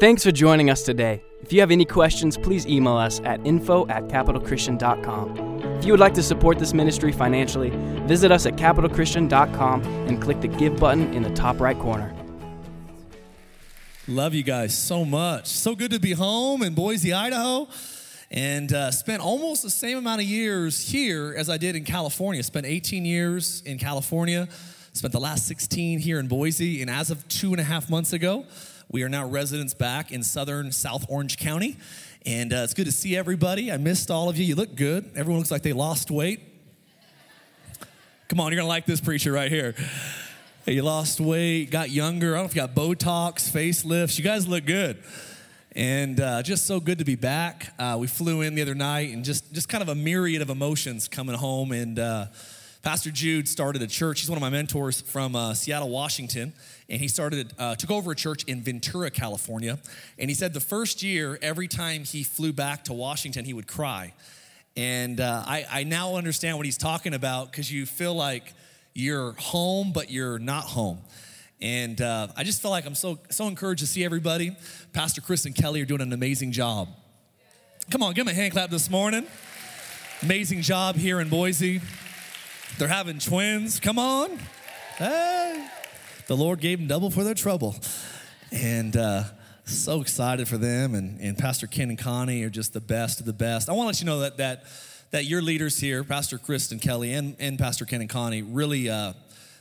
[0.00, 1.22] Thanks for joining us today.
[1.40, 5.62] If you have any questions, please email us at info at capitalchristian.com.
[5.78, 7.70] If you would like to support this ministry financially,
[8.04, 12.12] visit us at capitalchristian.com and click the Give button in the top right corner.
[14.08, 15.46] Love you guys so much.
[15.46, 17.68] So good to be home in Boise, Idaho,
[18.32, 22.42] and uh, spent almost the same amount of years here as I did in California.
[22.42, 24.48] Spent 18 years in California,
[24.92, 28.12] spent the last 16 here in Boise, and as of two and a half months
[28.12, 28.44] ago,
[28.90, 31.76] we are now residents back in southern South Orange County.
[32.26, 33.70] And uh, it's good to see everybody.
[33.70, 34.44] I missed all of you.
[34.44, 35.10] You look good.
[35.14, 36.40] Everyone looks like they lost weight.
[38.28, 39.74] Come on, you're going to like this preacher right here.
[40.64, 42.34] Hey, you lost weight, got younger.
[42.34, 44.16] I don't know if you got Botox, facelifts.
[44.16, 45.02] You guys look good.
[45.72, 47.74] And uh, just so good to be back.
[47.78, 50.48] Uh, we flew in the other night and just, just kind of a myriad of
[50.48, 51.72] emotions coming home.
[51.72, 52.26] And uh,
[52.82, 54.20] Pastor Jude started a church.
[54.20, 56.52] He's one of my mentors from uh, Seattle, Washington,
[56.88, 59.78] and he started uh, took over a church in Ventura, California.
[60.18, 63.66] And he said the first year, every time he flew back to Washington, he would
[63.66, 64.12] cry.
[64.76, 68.52] And uh, I, I now understand what he's talking about because you feel like
[68.92, 70.98] you're home, but you're not home.
[71.60, 74.56] And uh, I just feel like I'm so so encouraged to see everybody.
[74.92, 76.88] Pastor Chris and Kelly are doing an amazing job.
[77.90, 79.26] Come on, give them a hand clap this morning.
[80.22, 81.80] Amazing job here in Boise.
[82.78, 83.78] They're having twins.
[83.78, 84.38] Come on.
[84.96, 85.68] Hey.
[86.26, 87.76] The Lord gave them double for their trouble.
[88.50, 89.24] And uh,
[89.64, 90.94] so excited for them.
[90.94, 93.68] And, and Pastor Ken and Connie are just the best of the best.
[93.68, 94.64] I want to let you know that, that,
[95.10, 98.88] that your leaders here, Pastor Chris and Kelly and, and Pastor Ken and Connie, really,
[98.88, 99.12] uh,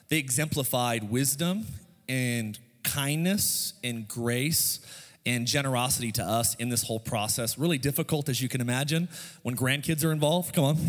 [0.07, 1.65] they exemplified wisdom
[2.07, 4.79] and kindness and grace
[5.25, 7.57] and generosity to us in this whole process.
[7.57, 9.09] Really difficult, as you can imagine,
[9.41, 10.53] when grandkids are involved.
[10.53, 10.77] Come on.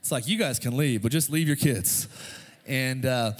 [0.00, 2.08] It's like you guys can leave, but just leave your kids.
[2.66, 3.32] And uh,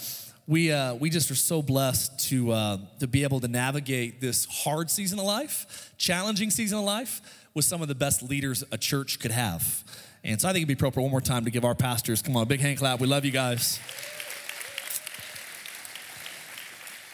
[0.46, 4.46] we uh, we just are so blessed to uh, to be able to navigate this
[4.46, 8.78] hard season of life, challenging season of life, with some of the best leaders a
[8.78, 9.84] church could have.
[10.22, 12.36] And so I think it'd be appropriate one more time to give our pastors, come
[12.36, 13.00] on, big hand clap.
[13.00, 13.80] We love you guys.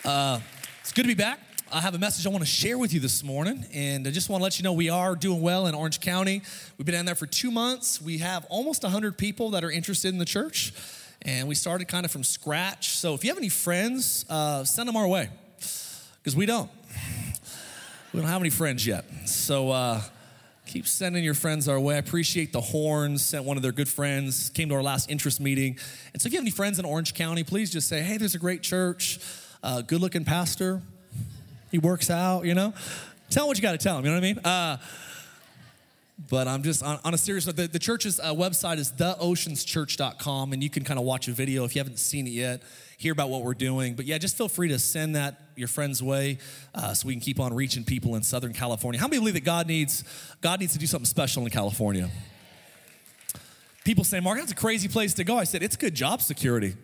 [0.05, 0.41] Uh,
[0.81, 1.41] it's good to be back.
[1.73, 4.29] I have a message I want to share with you this morning, and I just
[4.29, 6.43] want to let you know we are doing well in Orange County.
[6.79, 8.01] We've been down there for two months.
[8.01, 10.73] We have almost 100 people that are interested in the church,
[11.23, 12.91] and we started kind of from scratch.
[12.91, 15.29] So if you have any friends, uh, send them our way,
[15.59, 16.71] because we don't.
[18.13, 19.05] We don't have any friends yet.
[19.27, 20.01] So uh,
[20.67, 21.97] keep sending your friends our way.
[21.97, 25.41] I appreciate the Horns, sent one of their good friends, came to our last interest
[25.41, 25.79] meeting.
[26.13, 28.35] And so if you have any friends in Orange County, please just say, hey, there's
[28.35, 29.19] a great church,
[29.63, 30.81] uh, good looking pastor
[31.71, 32.73] he works out, you know?
[33.29, 34.79] Tell him what you got to tell him, you know what I mean?
[36.19, 37.57] But I'm just on, on a serious note.
[37.57, 41.65] The, the church's uh, website is theoceanschurch.com, and you can kind of watch a video
[41.65, 42.63] if you haven't seen it yet,
[42.97, 43.95] hear about what we're doing.
[43.95, 46.39] But yeah, just feel free to send that your friend's way
[46.75, 48.99] uh, so we can keep on reaching people in Southern California.
[48.99, 50.05] How many believe that God needs,
[50.41, 52.09] God needs to do something special in California?
[53.85, 55.37] People say, Mark, that's a crazy place to go.
[55.37, 56.77] I said, it's good job security.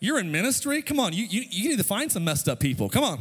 [0.00, 0.82] You're in ministry?
[0.82, 2.88] Come on, you, you, you need to find some messed up people.
[2.88, 3.20] Come on.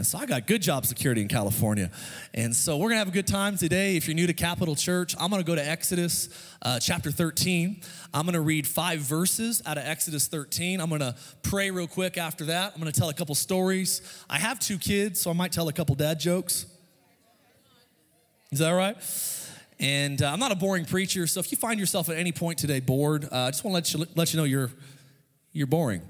[0.00, 1.90] And so I got good job security in California.
[2.32, 3.98] And so we're going to have a good time today.
[3.98, 6.30] If you're new to Capital Church, I'm going to go to Exodus
[6.62, 7.82] uh, chapter 13.
[8.14, 10.80] I'm going to read five verses out of Exodus 13.
[10.80, 12.72] I'm going to pray real quick after that.
[12.74, 14.00] I'm going to tell a couple stories.
[14.30, 16.64] I have two kids, so I might tell a couple dad jokes.
[18.52, 18.96] Is that right?
[19.78, 22.58] And uh, I'm not a boring preacher, so if you find yourself at any point
[22.58, 24.70] today bored, uh, I just want to let you, let you know you're
[25.52, 26.00] you're boring.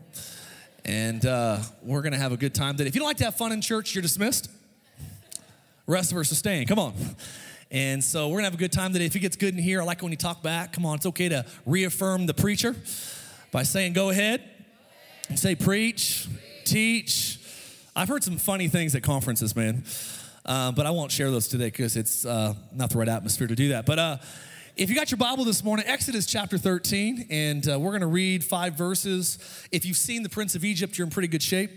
[0.84, 2.88] And uh, we're going to have a good time today.
[2.88, 4.50] If you don't like to have fun in church, you're dismissed.
[5.86, 6.66] rest of us are staying.
[6.66, 6.94] Come on.
[7.70, 9.06] And so we're going to have a good time today.
[9.06, 10.72] If it gets good in here, I like when you talk back.
[10.72, 12.74] Come on, it's okay to reaffirm the preacher
[13.52, 14.42] by saying, go ahead.
[15.28, 16.26] And say, preach,
[16.64, 17.38] teach.
[17.94, 19.84] I've heard some funny things at conferences, man.
[20.44, 23.54] Uh, but I won't share those today because it's uh, not the right atmosphere to
[23.54, 23.86] do that.
[23.86, 24.16] But uh,
[24.76, 28.06] if you got your Bible this morning, Exodus chapter 13, and uh, we're going to
[28.06, 29.38] read five verses.
[29.72, 31.70] If you've seen the Prince of Egypt, you're in pretty good shape.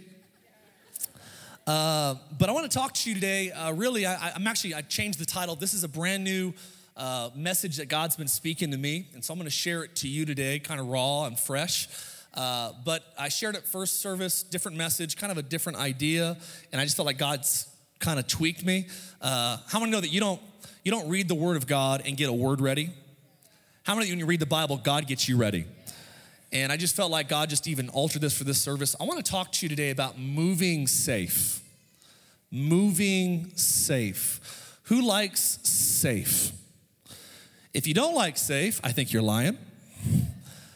[1.65, 3.51] Uh, but I want to talk to you today.
[3.51, 5.56] Uh, really, I, am actually, I changed the title.
[5.56, 6.53] This is a brand new
[6.95, 9.07] uh, message that God's been speaking to me.
[9.13, 11.88] And so I'm going to share it to you today, kind of raw and fresh.
[12.33, 16.38] Uh, but I shared it first service, different message, kind of a different idea.
[16.71, 17.68] And I just felt like God's
[18.00, 18.88] kind of tweaked me.
[19.21, 20.41] Uh, how many know that you don't
[20.83, 22.91] you don't read the Word of God and get a word ready.
[23.83, 25.65] How many of you, when you read the Bible, God gets you ready?
[26.51, 28.95] And I just felt like God just even altered this for this service.
[29.00, 31.62] I want to talk to you today about moving safe.
[32.51, 34.80] Moving safe.
[34.83, 36.51] Who likes safe?
[37.74, 39.57] If you don't like safe, I think you're lying.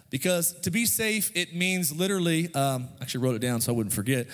[0.09, 3.94] Because to be safe, it means literally, um, actually wrote it down so I wouldn't
[3.94, 4.27] forget,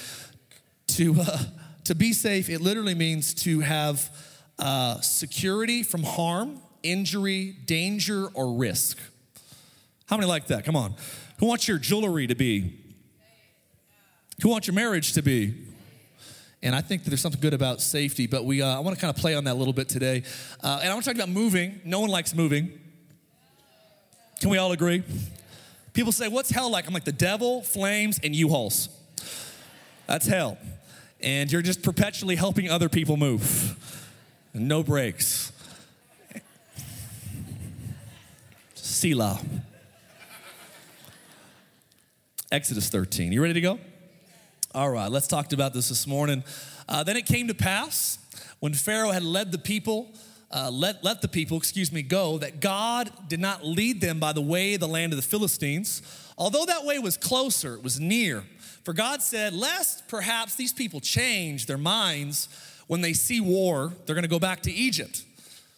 [0.88, 1.40] to, uh,
[1.86, 4.10] to be safe, it literally means to have
[4.60, 8.98] uh, security from harm, injury, danger, or risk.
[10.08, 10.66] How many like that?
[10.66, 10.96] Come on.
[11.40, 12.80] Who wants your jewelry to be?
[14.42, 15.56] Who wants your marriage to be?
[16.62, 19.02] And I think that there's something good about safety, but we, uh, I want to
[19.02, 20.24] kind of play on that a little bit today.
[20.64, 21.82] Uh, and I want to talk about moving.
[21.84, 22.80] No one likes moving.
[24.40, 25.04] Can we all agree?
[25.94, 26.88] People say, What's hell like?
[26.88, 28.90] I'm like, the devil, flames, and U Hauls.
[30.08, 30.58] That's hell.
[31.22, 34.03] And you're just perpetually helping other people move.
[34.56, 35.52] No breaks.
[38.76, 39.42] Selah.
[42.52, 43.32] Exodus 13.
[43.32, 43.80] You ready to go?
[44.76, 46.44] All right, let's talk about this this morning.
[46.88, 48.20] Uh, then it came to pass
[48.60, 50.12] when Pharaoh had led the people,
[50.52, 54.34] uh, let, let the people, excuse me, go, that God did not lead them by
[54.34, 56.04] the way the land of the Philistines,
[56.38, 58.44] although that way was closer, it was near.
[58.84, 62.50] For God said, Lest perhaps these people change their minds
[62.88, 65.24] when they see war, they're going to go back to Egypt.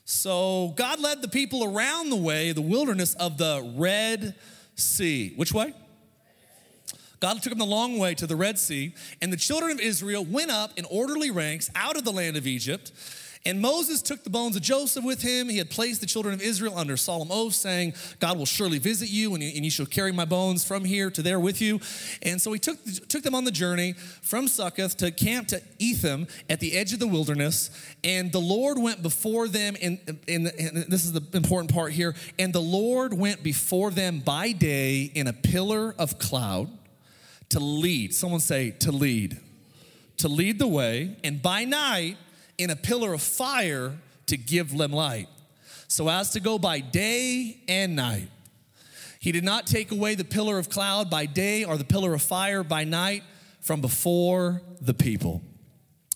[0.05, 4.35] So God led the people around the way, the wilderness of the Red
[4.75, 5.33] Sea.
[5.35, 5.73] Which way?
[7.19, 10.23] God took them the long way to the Red Sea, and the children of Israel
[10.23, 12.91] went up in orderly ranks out of the land of Egypt.
[13.47, 15.49] And Moses took the bones of Joseph with him.
[15.49, 19.09] He had placed the children of Israel under solemn oath, saying, God will surely visit
[19.09, 21.79] you, and you, shall carry my bones from here to there with you.
[22.23, 26.27] And so he took, took them on the journey from Succoth to camp to Etham
[26.49, 27.69] at the edge of the wilderness.
[28.03, 32.15] And the Lord went before them, and, and, and this is the important part here.
[32.39, 36.69] And the Lord went before them by day in a pillar of cloud
[37.49, 38.15] to lead.
[38.15, 39.39] Someone say, to lead.
[40.19, 42.15] To lead the way, and by night,
[42.57, 43.93] in a pillar of fire
[44.27, 45.27] to give them light,
[45.87, 48.29] so as to go by day and night.
[49.19, 52.21] He did not take away the pillar of cloud by day or the pillar of
[52.21, 53.23] fire by night
[53.61, 55.41] from before the people.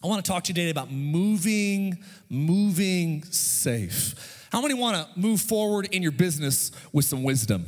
[0.04, 1.98] I want to talk to you today about moving,
[2.30, 4.48] moving safe.
[4.52, 7.66] How many want to move forward in your business with some wisdom?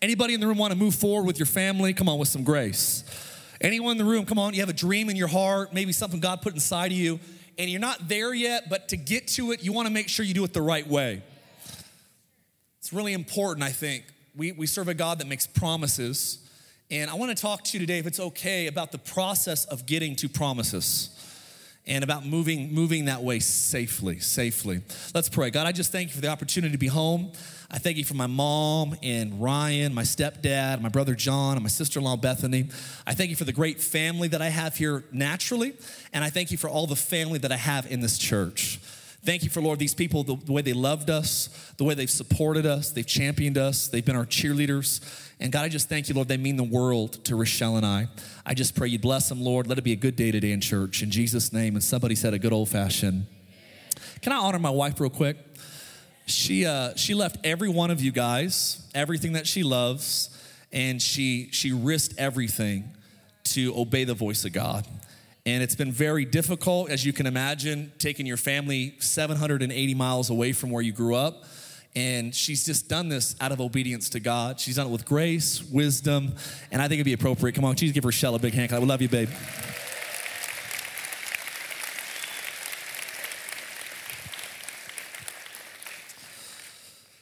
[0.00, 1.92] Anybody in the room want to move forward with your family?
[1.92, 3.04] Come on, with some grace.
[3.60, 6.20] Anyone in the room, come on, you have a dream in your heart, maybe something
[6.20, 7.18] God put inside of you,
[7.58, 10.24] and you're not there yet, but to get to it, you want to make sure
[10.24, 11.22] you do it the right way.
[12.78, 14.04] It's really important, I think.
[14.36, 16.38] We, we serve a God that makes promises,
[16.90, 19.84] and I want to talk to you today, if it's okay, about the process of
[19.84, 21.10] getting to promises
[21.88, 24.82] and about moving moving that way safely safely.
[25.14, 25.50] Let's pray.
[25.50, 27.32] God i just thank you for the opportunity to be home.
[27.70, 31.68] I thank you for my mom and ryan my stepdad my brother john and my
[31.68, 32.68] sister-in-law bethany.
[33.06, 35.74] I thank you for the great family that i have here naturally
[36.12, 38.80] and i thank you for all the family that i have in this church.
[39.24, 42.08] Thank you for, Lord, these people, the, the, way they loved us, the way they've
[42.08, 45.00] supported us, they've championed us, they've been our cheerleaders.
[45.40, 48.08] And God, I just thank you, Lord, they mean the world to Rochelle and I.
[48.44, 49.68] I just pray you bless them, Lord.
[49.68, 51.02] Let it be a good day today in church.
[51.02, 51.74] In Jesus' name.
[51.74, 53.26] And somebody said a good old fashioned.
[54.20, 55.36] Can I honor my wife real quick?
[56.26, 60.28] She, uh, she left every one of you guys, everything that she loves,
[60.72, 62.90] and she, she risked everything
[63.44, 64.86] to obey the voice of God.
[65.46, 70.52] And it's been very difficult, as you can imagine, taking your family 780 miles away
[70.52, 71.44] from where you grew up.
[71.98, 74.60] And she's just done this out of obedience to God.
[74.60, 76.32] She's done it with grace, wisdom,
[76.70, 77.56] and I think it'd be appropriate.
[77.56, 78.72] Come on, please give Rochelle a big hand.
[78.72, 79.28] I love you, babe.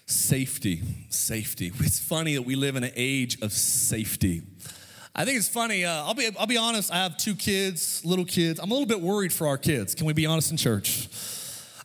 [0.05, 1.73] Safety, safety.
[1.79, 4.43] It's funny that we live in an age of safety.
[5.15, 5.87] I think it's funny.
[5.87, 6.93] Uh, I'll be I'll be honest.
[6.93, 8.61] I have two kids, little kids.
[8.61, 9.95] I'm a little bit worried for our kids.
[9.95, 11.09] Can we be honest in church?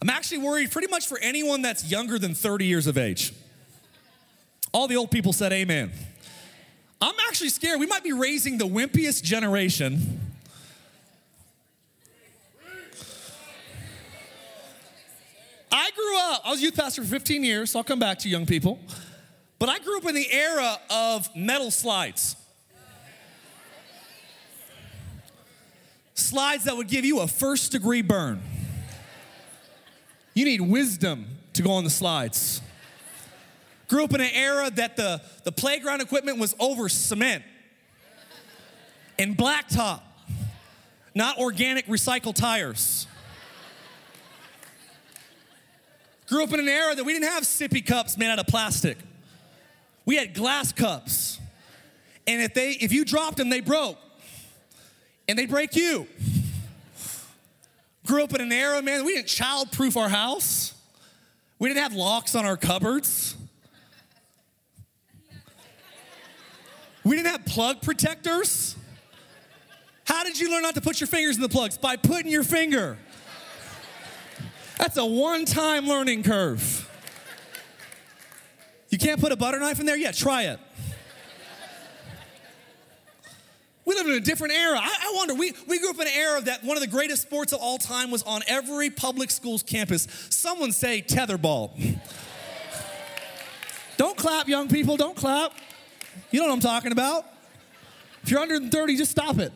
[0.01, 3.34] I'm actually worried pretty much for anyone that's younger than 30 years of age.
[4.74, 5.91] All the old people said amen.
[7.00, 7.79] I'm actually scared.
[7.79, 10.20] We might be raising the wimpiest generation.
[15.72, 18.29] I grew up, I was youth pastor for 15 years, so I'll come back to
[18.29, 18.79] young people.
[19.58, 22.36] But I grew up in the era of metal slides.
[26.13, 28.41] slides that would give you a first degree burn.
[30.33, 32.61] You need wisdom to go on the slides.
[33.88, 37.43] Grew up in an era that the, the playground equipment was over cement
[39.19, 40.01] and blacktop,
[41.13, 43.05] not organic recycled tires.
[46.27, 48.97] Grew up in an era that we didn't have sippy cups made out of plastic.
[50.05, 51.39] We had glass cups.
[52.25, 53.97] And if they if you dropped them, they broke
[55.27, 56.07] and they break you.
[58.05, 60.74] Grew up in an era, man, we didn't childproof our house.
[61.60, 63.36] We didn't have locks on our cupboards.
[67.03, 68.75] We didn't have plug protectors.
[70.05, 71.77] How did you learn not to put your fingers in the plugs?
[71.77, 72.98] By putting your finger.
[74.77, 76.89] That's a one time learning curve.
[78.89, 79.96] You can't put a butter knife in there?
[79.96, 80.60] Yeah, try it.
[83.91, 84.79] We live in a different era.
[84.81, 87.24] I, I, wonder, we, we grew up in an era that one of the greatest
[87.24, 90.07] sports of all time was on every public school's campus.
[90.29, 91.71] Someone say tetherball.
[93.98, 95.51] don't clap, young people, don't clap.
[96.29, 97.25] You know what I'm talking about.
[98.24, 99.51] If you're under 30, just stop it.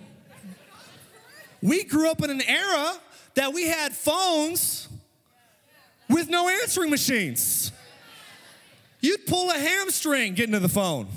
[1.61, 2.93] We grew up in an era
[3.35, 4.89] that we had phones
[6.09, 7.71] with no answering machines.
[8.99, 11.07] You'd pull a hamstring getting to the phone.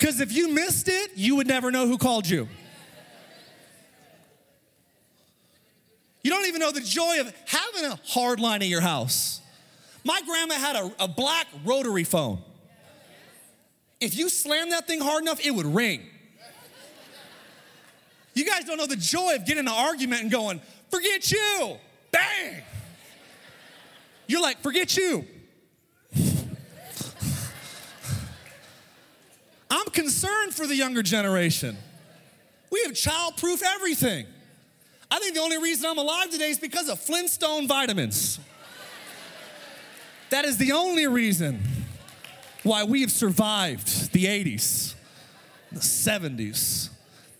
[0.00, 2.48] Because if you missed it, you would never know who called you.
[6.22, 9.42] You don't even know the joy of having a hard line in your house.
[10.02, 12.38] My grandma had a, a black rotary phone.
[14.00, 16.00] If you slammed that thing hard enough, it would ring.
[18.32, 21.76] You guys don't know the joy of getting an argument and going, forget you,
[22.10, 22.62] bang.
[24.26, 25.26] You're like, forget you.
[29.70, 31.76] I'm concerned for the younger generation.
[32.70, 34.26] We have childproof everything.
[35.10, 38.38] I think the only reason I'm alive today is because of Flintstone vitamins.
[40.30, 41.60] That is the only reason
[42.62, 44.94] why we have survived the 80s,
[45.72, 46.90] the 70s.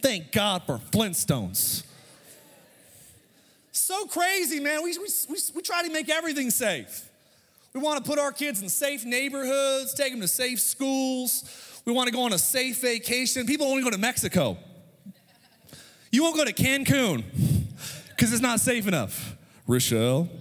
[0.00, 1.84] Thank God for Flintstones.
[3.70, 4.82] So crazy, man.
[4.82, 7.08] We, we, we, we try to make everything safe.
[7.72, 11.44] We want to put our kids in safe neighborhoods, take them to safe schools.
[11.90, 13.46] We want to go on a safe vacation.
[13.46, 14.56] People only go to Mexico.
[16.12, 17.24] You won't go to Cancun
[18.10, 19.36] because it's not safe enough.
[19.66, 20.28] Rochelle.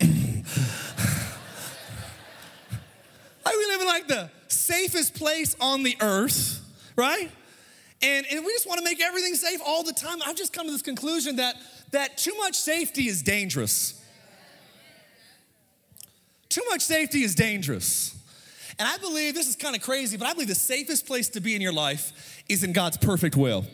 [3.44, 6.62] Like we live in like the safest place on the earth,
[6.96, 7.32] right?
[8.04, 10.20] And, and we just want to make everything safe all the time.
[10.24, 11.56] I've just come to this conclusion that,
[11.90, 14.00] that too much safety is dangerous.
[16.48, 18.19] Too much safety is dangerous.
[18.80, 21.42] And I believe this is kind of crazy, but I believe the safest place to
[21.42, 23.66] be in your life is in God's perfect will.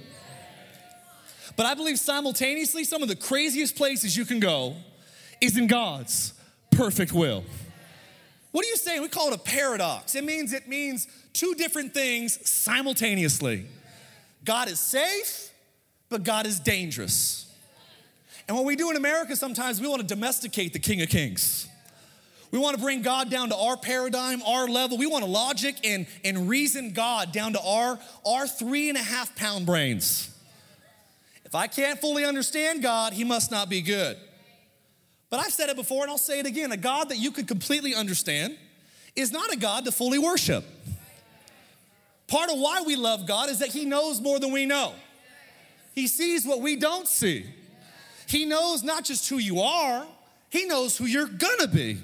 [1.56, 4.76] But I believe simultaneously, some of the craziest places you can go
[5.40, 6.34] is in God's
[6.72, 7.44] perfect will.
[8.52, 9.02] What are you saying?
[9.04, 10.16] We call it a paradox.
[10.16, 13.68] It means it means two different things simultaneously.
[14.44, 15.52] God is safe,
[16.10, 17.54] but God is dangerous.
[18.48, 21.68] And what we do in America sometimes, we want to domesticate the King of Kings.
[22.56, 24.98] We want to bring God down to our paradigm, our level.
[24.98, 29.02] We want to logic and, and reason God down to our, our three and a
[29.02, 30.34] half pound brains.
[31.44, 34.16] If I can't fully understand God, He must not be good.
[35.30, 37.46] But I've said it before and I'll say it again a God that you could
[37.46, 38.58] completely understand
[39.18, 40.64] is not a God to fully worship.
[42.28, 44.94] Part of why we love God is that He knows more than we know,
[45.94, 47.48] He sees what we don't see.
[48.28, 50.08] He knows not just who you are,
[50.50, 51.98] He knows who you're gonna be.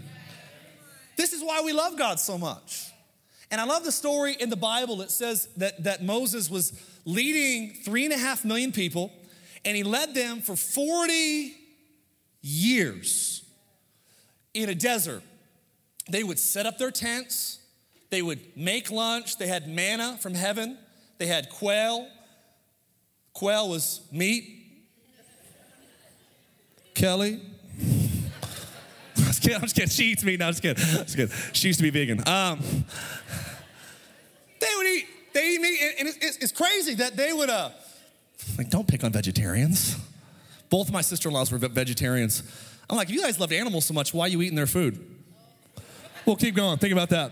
[1.21, 2.91] This is why we love God so much.
[3.51, 6.73] And I love the story in the Bible that says that, that Moses was
[7.05, 9.13] leading three and a half million people,
[9.63, 11.53] and he led them for 40
[12.41, 13.43] years
[14.55, 15.21] in a desert.
[16.09, 17.59] They would set up their tents,
[18.09, 20.75] they would make lunch, they had manna from heaven,
[21.19, 22.07] they had quail.
[23.33, 24.57] Quail was meat.
[26.95, 27.39] Kelly,
[29.41, 29.55] just kidding.
[29.55, 29.89] I'm just kidding.
[29.89, 30.39] She eats meat.
[30.39, 30.83] No, I'm just kidding.
[30.83, 31.35] Just kidding.
[31.53, 32.19] She used to be vegan.
[32.27, 32.59] Um,
[34.59, 35.05] they would eat.
[35.33, 37.49] They eat meat, and it's, it's crazy that they would.
[37.49, 37.69] Uh,
[38.57, 39.97] like, don't pick on vegetarians.
[40.69, 42.43] Both of my sister-in-laws were vegetarians.
[42.89, 44.13] I'm like, you guys loved animals so much.
[44.13, 45.05] Why are you eating their food?
[46.25, 46.77] We'll keep going.
[46.77, 47.31] Think about that.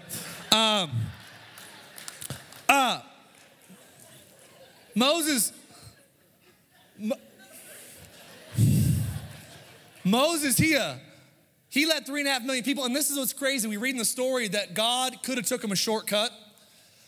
[0.52, 0.92] Um,
[2.68, 3.02] uh,
[4.96, 5.54] Moses.
[6.98, 7.16] Mo-
[10.04, 10.96] Moses, here uh,
[11.70, 13.68] he led three and a half million people, and this is what's crazy.
[13.68, 16.32] We read in the story that God could have took him a shortcut,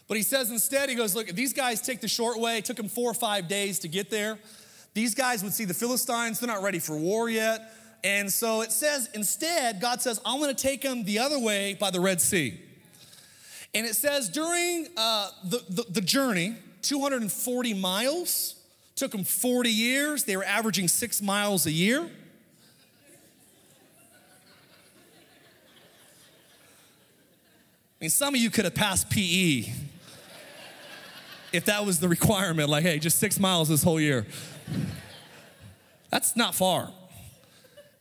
[0.08, 2.58] but he says instead, he goes, look, these guys take the short way.
[2.58, 4.38] It took them four or five days to get there.
[4.94, 6.40] These guys would see the Philistines.
[6.40, 7.74] They're not ready for war yet.
[8.04, 11.76] And so it says, instead, God says, I'm going to take them the other way
[11.76, 12.60] by the Red Sea.
[13.74, 18.56] And it says during uh, the, the, the journey, 240 miles,
[18.96, 20.26] took them 40 years.
[20.26, 22.10] They were averaging six miles a year.
[28.02, 29.72] Mean, some of you could have passed PE
[31.54, 32.68] if that was the requirement.
[32.68, 34.26] Like, hey, just six miles this whole year.
[36.10, 36.92] That's not far.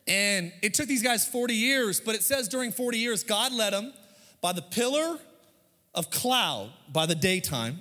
[0.08, 3.72] And it took these guys 40 years, but it says during 40 years, God led
[3.74, 3.92] them
[4.40, 5.18] by the pillar
[5.94, 7.80] of cloud by the daytime,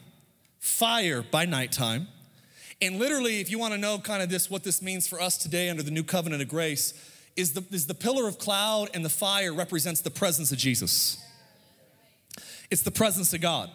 [0.60, 2.08] fire by nighttime,
[2.82, 5.38] And literally, if you want to know kind of this, what this means for us
[5.38, 6.94] today under the new covenant of grace,
[7.36, 11.18] is the, is the pillar of cloud and the fire represents the presence of Jesus.
[12.72, 13.70] It's the presence of God.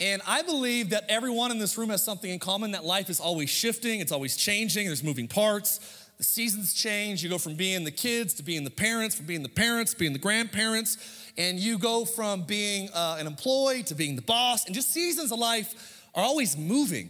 [0.00, 3.18] And I believe that everyone in this room has something in common that life is
[3.18, 6.06] always shifting, it's always changing, there's moving parts.
[6.18, 7.22] The seasons change.
[7.22, 9.98] You go from being the kids to being the parents, from being the parents to
[9.98, 10.98] being the grandparents,
[11.38, 14.66] and you go from being uh, an employee to being the boss.
[14.66, 17.08] And just seasons of life are always moving,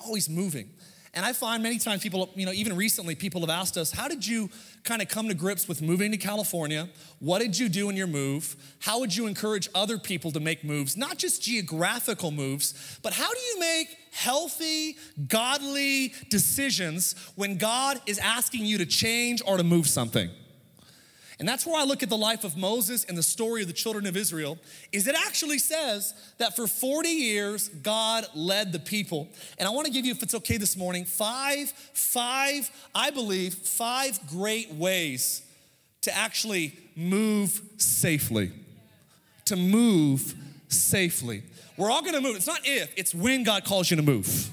[0.00, 0.68] always moving.
[1.18, 4.06] And I find many times people, you know, even recently, people have asked us, how
[4.06, 4.48] did you
[4.84, 6.88] kind of come to grips with moving to California?
[7.18, 8.54] What did you do in your move?
[8.78, 13.34] How would you encourage other people to make moves, not just geographical moves, but how
[13.34, 14.96] do you make healthy,
[15.26, 20.30] godly decisions when God is asking you to change or to move something?
[21.38, 23.74] And that's where I look at the life of Moses and the story of the
[23.74, 24.58] children of Israel
[24.90, 29.28] is it actually says that for 40 years God led the people.
[29.58, 33.54] And I want to give you if it's okay this morning five five I believe
[33.54, 35.42] five great ways
[36.02, 38.50] to actually move safely.
[39.44, 40.34] To move
[40.68, 41.44] safely.
[41.76, 42.34] We're all going to move.
[42.34, 44.50] It's not if, it's when God calls you to move.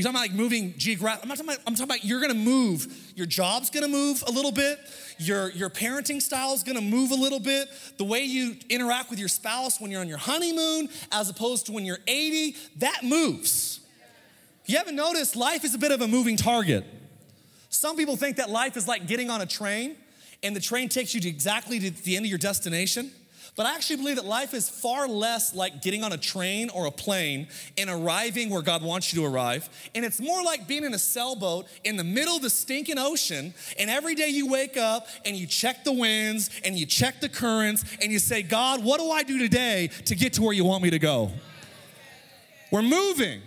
[0.00, 1.24] You're talking about like moving geographic.
[1.24, 3.12] I'm not talking about, I'm talking about you're gonna move.
[3.16, 4.78] Your job's gonna move a little bit.
[5.18, 7.68] Your, your parenting style is gonna move a little bit.
[7.98, 11.72] The way you interact with your spouse when you're on your honeymoon as opposed to
[11.72, 13.80] when you're 80, that moves.
[14.64, 16.86] You haven't noticed life is a bit of a moving target.
[17.68, 19.96] Some people think that life is like getting on a train
[20.42, 23.10] and the train takes you to exactly to the end of your destination.
[23.56, 26.86] But I actually believe that life is far less like getting on a train or
[26.86, 29.68] a plane and arriving where God wants you to arrive.
[29.94, 33.52] And it's more like being in a sailboat in the middle of the stinking ocean.
[33.78, 37.28] And every day you wake up and you check the winds and you check the
[37.28, 40.64] currents and you say, God, what do I do today to get to where you
[40.64, 41.30] want me to go?
[42.70, 43.42] We're moving.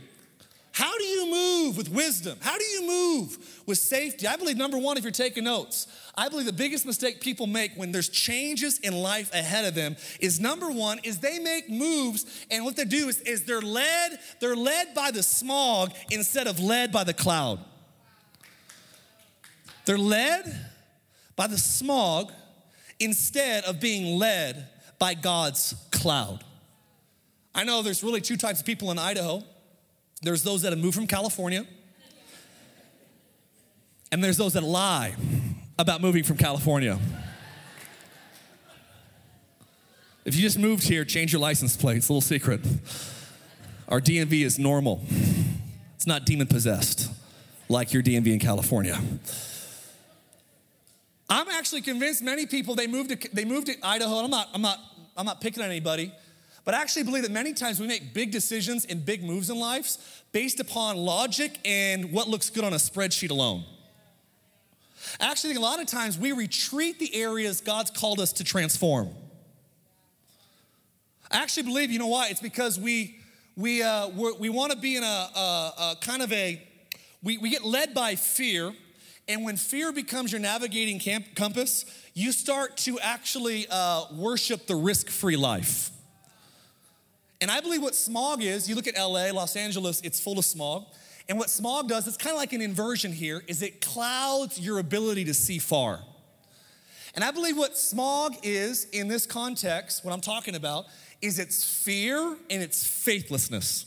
[0.74, 2.38] How do you move with wisdom?
[2.42, 4.28] How do you move with safety?
[4.28, 7.72] I believe number one, if you're taking notes, I believe the biggest mistake people make
[7.76, 12.46] when there's changes in life ahead of them is number one, is they make moves,
[12.52, 16.60] and what they do is, is they're led, they're led by the smog instead of
[16.60, 17.60] led by the cloud.
[19.86, 20.70] They're led
[21.36, 22.32] by the smog
[23.00, 24.68] instead of being led
[25.00, 26.44] by God's cloud.
[27.56, 29.44] I know there's really two types of people in Idaho.
[30.22, 31.66] There's those that have moved from California,
[34.14, 35.16] and there's those that lie
[35.80, 37.00] about moving from California.
[40.24, 41.98] If you just moved here, change your license plate.
[41.98, 42.62] It's a little secret.
[43.90, 45.04] Our DMV is normal,
[45.96, 47.12] it's not demon possessed
[47.70, 49.02] like your DMV in California.
[51.28, 54.18] I'm actually convinced many people they moved to they moved to Idaho.
[54.18, 54.78] I'm not I'm not
[55.18, 56.14] I'm not picking on anybody.
[56.66, 59.58] But I actually believe that many times we make big decisions and big moves in
[59.58, 63.66] lives based upon logic and what looks good on a spreadsheet alone.
[65.20, 69.10] Actually a lot of times we retreat the areas God's called us to transform.
[71.32, 72.28] I actually believe, you know why?
[72.30, 73.20] It's because we
[73.56, 74.08] we uh,
[74.40, 76.62] we want to be in a, a, a, kind of a
[77.24, 78.74] we, we get led by fear,
[79.28, 84.76] and when fear becomes your navigating camp, compass, you start to actually uh, worship the
[84.76, 85.90] risk-free life.
[87.40, 90.46] And I believe what smog is, you look at LA, Los Angeles, it's full of
[90.46, 90.86] smog.
[91.30, 94.80] And what smog does, it's kind of like an inversion here, is it clouds your
[94.80, 96.02] ability to see far.
[97.16, 100.86] And I believe what smog is in this context, what I'm talking about,
[101.22, 103.86] is it's fear and it's faithlessness.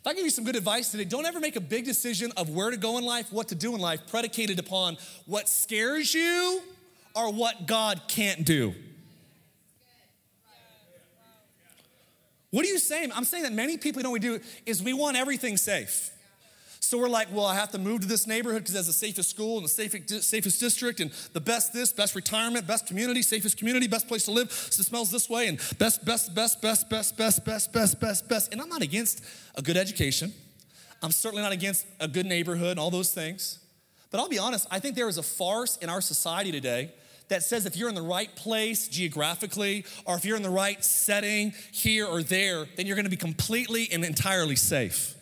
[0.00, 2.48] If I give you some good advice today, don't ever make a big decision of
[2.48, 6.62] where to go in life, what to do in life, predicated upon what scares you
[7.14, 8.74] or what God can't do.
[12.50, 13.12] What are you saying?
[13.14, 16.10] I'm saying that many people, you know, we do is we want everything safe.
[16.90, 19.30] So we're like, well, I have to move to this neighborhood because that's the safest
[19.30, 23.58] school and the safest, safest district and the best this, best retirement, best community, safest
[23.58, 24.50] community, best place to live.
[24.50, 28.28] So it smells this way and best, best, best, best, best, best, best, best, best,
[28.28, 28.50] best.
[28.50, 29.24] And I'm not against
[29.54, 30.32] a good education.
[31.00, 33.60] I'm certainly not against a good neighborhood and all those things.
[34.10, 36.92] But I'll be honest, I think there is a farce in our society today
[37.28, 40.84] that says if you're in the right place geographically or if you're in the right
[40.84, 45.14] setting here or there, then you're gonna be completely and entirely safe.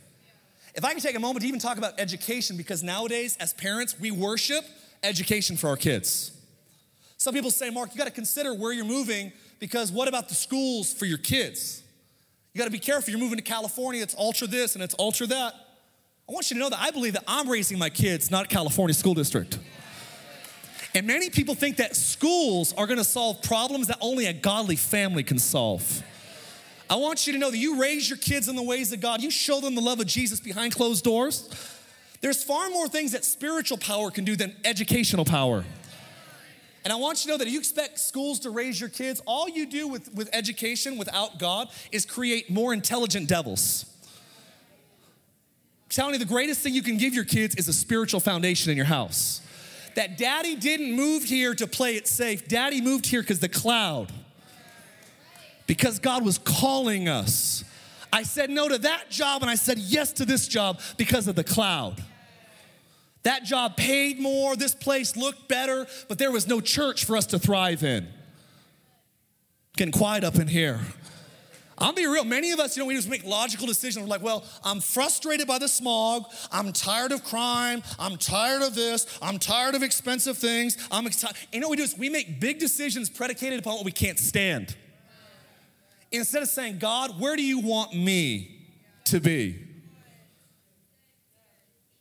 [0.78, 3.98] If I can take a moment to even talk about education, because nowadays, as parents,
[3.98, 4.64] we worship
[5.02, 6.30] education for our kids.
[7.16, 10.94] Some people say, Mark, you gotta consider where you're moving because what about the schools
[10.94, 11.82] for your kids?
[12.54, 13.10] You gotta be careful.
[13.10, 15.52] You're moving to California, it's ultra this and it's ultra that.
[16.28, 18.94] I want you to know that I believe that I'm raising my kids, not California
[18.94, 19.58] School District.
[20.94, 25.24] And many people think that schools are gonna solve problems that only a godly family
[25.24, 26.04] can solve.
[26.90, 29.22] I want you to know that you raise your kids in the ways of God,
[29.22, 31.48] you show them the love of Jesus behind closed doors.
[32.20, 35.64] There's far more things that spiritual power can do than educational power.
[36.84, 39.20] And I want you to know that if you expect schools to raise your kids,
[39.26, 43.84] all you do with, with education without God is create more intelligent devils.
[45.84, 48.70] I'm telling you, the greatest thing you can give your kids is a spiritual foundation
[48.70, 49.42] in your house.
[49.96, 54.12] That daddy didn't move here to play it safe, daddy moved here because the cloud,
[55.68, 57.62] because God was calling us.
[58.12, 61.36] I said no to that job and I said yes to this job because of
[61.36, 62.02] the cloud.
[63.22, 67.26] That job paid more, this place looked better, but there was no church for us
[67.26, 68.08] to thrive in.
[69.76, 70.80] Getting quiet up in here.
[71.76, 72.24] I'll be real.
[72.24, 74.02] Many of us, you know, we just make logical decisions.
[74.02, 76.24] We're like, well, I'm frustrated by the smog.
[76.50, 77.82] I'm tired of crime.
[77.98, 79.06] I'm tired of this.
[79.20, 80.76] I'm tired of expensive things.
[80.90, 81.36] I'm excited.
[81.52, 84.18] You know what we do is we make big decisions predicated upon what we can't
[84.18, 84.74] stand.
[86.10, 88.66] Instead of saying, God, where do you want me
[89.04, 89.58] to be?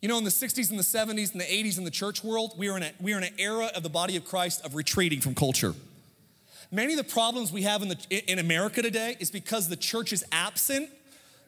[0.02, 2.54] You know, in the 60s and the 70s and the 80s in the church world,
[2.58, 4.76] we are in, a, we are in an era of the body of Christ of
[4.76, 5.74] retreating from culture.
[6.72, 10.13] Many of the problems we have in, the, in America today is because the church
[10.13, 10.89] is absent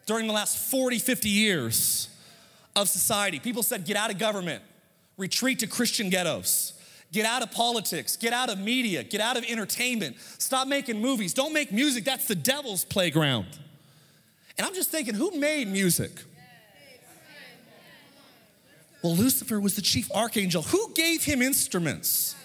[0.06, 2.10] during the last 40, 50 years
[2.76, 3.40] of society.
[3.40, 4.64] People said, get out of government,
[5.18, 6.74] retreat to Christian ghettos,
[7.12, 11.34] get out of politics, get out of media, get out of entertainment, stop making movies,
[11.34, 13.48] don't make music, that's the devil's playground.
[14.58, 16.12] And I'm just thinking, who made music?
[19.02, 20.62] Well, Lucifer was the chief archangel.
[20.62, 22.36] Who gave him instruments?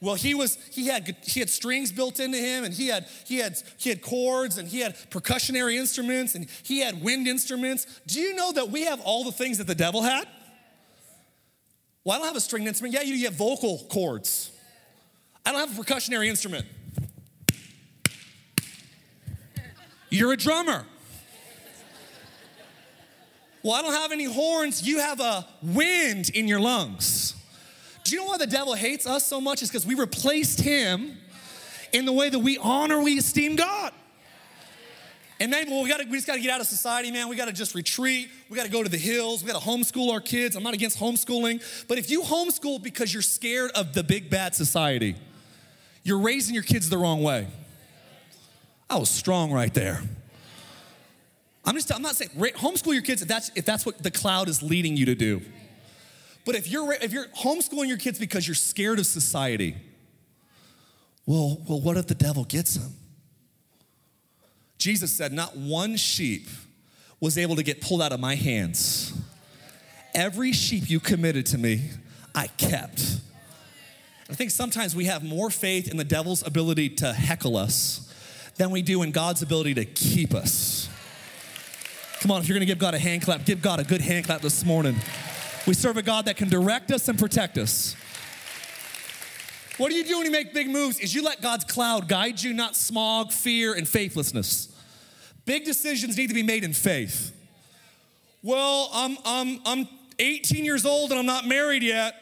[0.00, 3.38] Well, he was he had he had strings built into him, and he had he
[3.38, 7.86] had he had chords, and he had percussionary instruments, and he had wind instruments.
[8.06, 10.28] Do you know that we have all the things that the devil had?
[12.04, 12.94] Well, I don't have a stringed instrument.
[12.94, 14.50] Yeah, you have vocal cords.
[15.44, 16.66] I don't have a percussionary instrument.
[20.10, 20.84] You're a drummer.
[23.62, 24.86] Well, I don't have any horns.
[24.86, 27.34] You have a wind in your lungs.
[28.04, 29.62] Do you know why the devil hates us so much?
[29.62, 31.16] Is because we replaced him
[31.94, 33.92] in the way that we honor, we esteem God.
[35.40, 37.28] And maybe well, we, gotta, we just got to get out of society, man.
[37.28, 38.30] We got to just retreat.
[38.48, 39.42] We got to go to the hills.
[39.42, 40.54] We got to homeschool our kids.
[40.54, 41.60] I'm not against homeschooling.
[41.88, 45.16] But if you homeschool because you're scared of the big bad society,
[46.04, 47.48] you're raising your kids the wrong way.
[48.88, 50.02] I was strong right there.
[51.64, 54.48] I'm just, I'm not saying homeschool your kids if that's, if that's what the cloud
[54.48, 55.40] is leading you to do.
[56.44, 59.76] But if you're, if you're homeschooling your kids because you're scared of society,
[61.26, 62.92] well, well, what if the devil gets them?
[64.84, 66.46] Jesus said, Not one sheep
[67.18, 69.14] was able to get pulled out of my hands.
[70.14, 71.88] Every sheep you committed to me,
[72.34, 73.00] I kept.
[74.28, 78.12] I think sometimes we have more faith in the devil's ability to heckle us
[78.56, 80.90] than we do in God's ability to keep us.
[82.20, 84.26] Come on, if you're gonna give God a hand clap, give God a good hand
[84.26, 84.96] clap this morning.
[85.66, 87.96] We serve a God that can direct us and protect us.
[89.78, 90.98] What do you do when you make big moves?
[91.00, 94.72] Is you let God's cloud guide you, not smog, fear, and faithlessness.
[95.46, 97.32] Big decisions need to be made in faith.
[98.42, 102.14] Well, I'm, I'm, I'm 18 years old and I'm not married yet.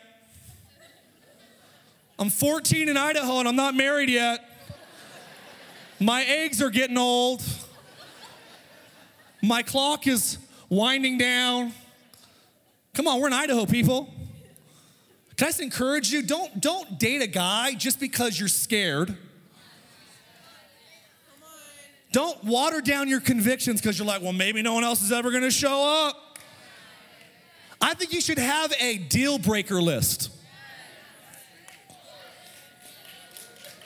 [2.19, 4.49] I'm 14 in Idaho and I'm not married yet.
[5.99, 7.43] My eggs are getting old.
[9.43, 11.73] My clock is winding down.
[12.95, 14.13] Come on, we're in Idaho, people.
[15.37, 16.23] Can I just encourage you?
[16.23, 19.17] Don't, don't date a guy just because you're scared.
[22.13, 25.31] Don't water down your convictions because you're like, well, maybe no one else is ever
[25.33, 26.39] gonna show up.
[27.81, 30.31] I think you should have a deal breaker list.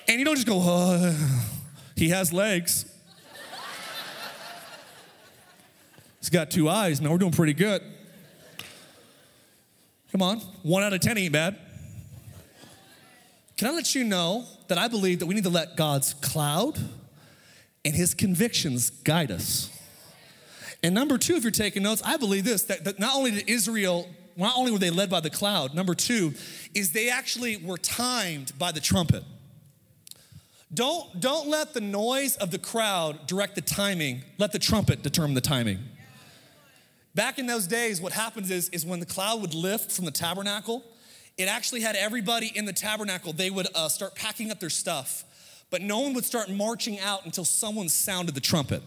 [0.08, 1.40] And you don't just go, oh,
[1.96, 2.84] he has legs.
[6.20, 7.00] He's got two eyes.
[7.00, 7.80] Now we're doing pretty good.
[10.10, 11.56] Come on, one out of 10 ain't bad.
[13.56, 16.78] Can I let you know that I believe that we need to let God's cloud
[17.86, 19.70] and his convictions guide us?
[20.82, 23.48] And number two, if you're taking notes, I believe this that, that not only did
[23.48, 26.34] Israel, not only were they led by the cloud, number two,
[26.74, 29.24] is they actually were timed by the trumpet.
[30.74, 35.34] Don't, don't let the noise of the crowd direct the timing, let the trumpet determine
[35.34, 35.78] the timing.
[37.14, 40.10] Back in those days, what happens is, is when the cloud would lift from the
[40.10, 40.84] tabernacle,
[41.38, 45.24] it actually had everybody in the tabernacle, they would uh, start packing up their stuff.
[45.70, 48.82] But no one would start marching out until someone sounded the trumpet.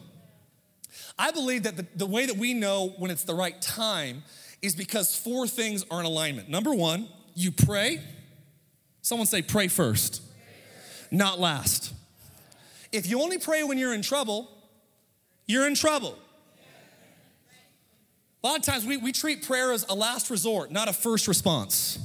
[1.17, 4.23] I believe that the, the way that we know when it's the right time
[4.61, 6.49] is because four things are in alignment.
[6.49, 8.01] Number one, you pray.
[9.01, 10.21] Someone say, pray first,
[11.11, 11.93] not last.
[12.91, 14.49] If you only pray when you're in trouble,
[15.45, 16.17] you're in trouble.
[18.43, 21.27] A lot of times we, we treat prayer as a last resort, not a first
[21.27, 21.99] response.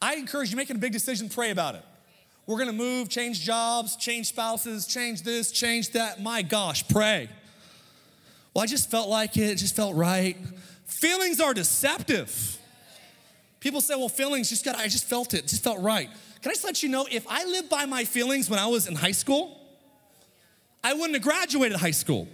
[0.00, 1.84] I encourage you making a big decision, pray about it.
[2.48, 6.22] We're gonna move, change jobs, change spouses, change this, change that.
[6.22, 7.28] My gosh, pray.
[8.54, 10.34] Well, I just felt like it, it just felt right.
[10.86, 12.56] Feelings are deceptive.
[13.60, 16.08] People say, well, feelings just got, I just felt it, it just felt right.
[16.40, 18.86] Can I just let you know, if I lived by my feelings when I was
[18.86, 19.60] in high school,
[20.82, 22.28] I wouldn't have graduated high school.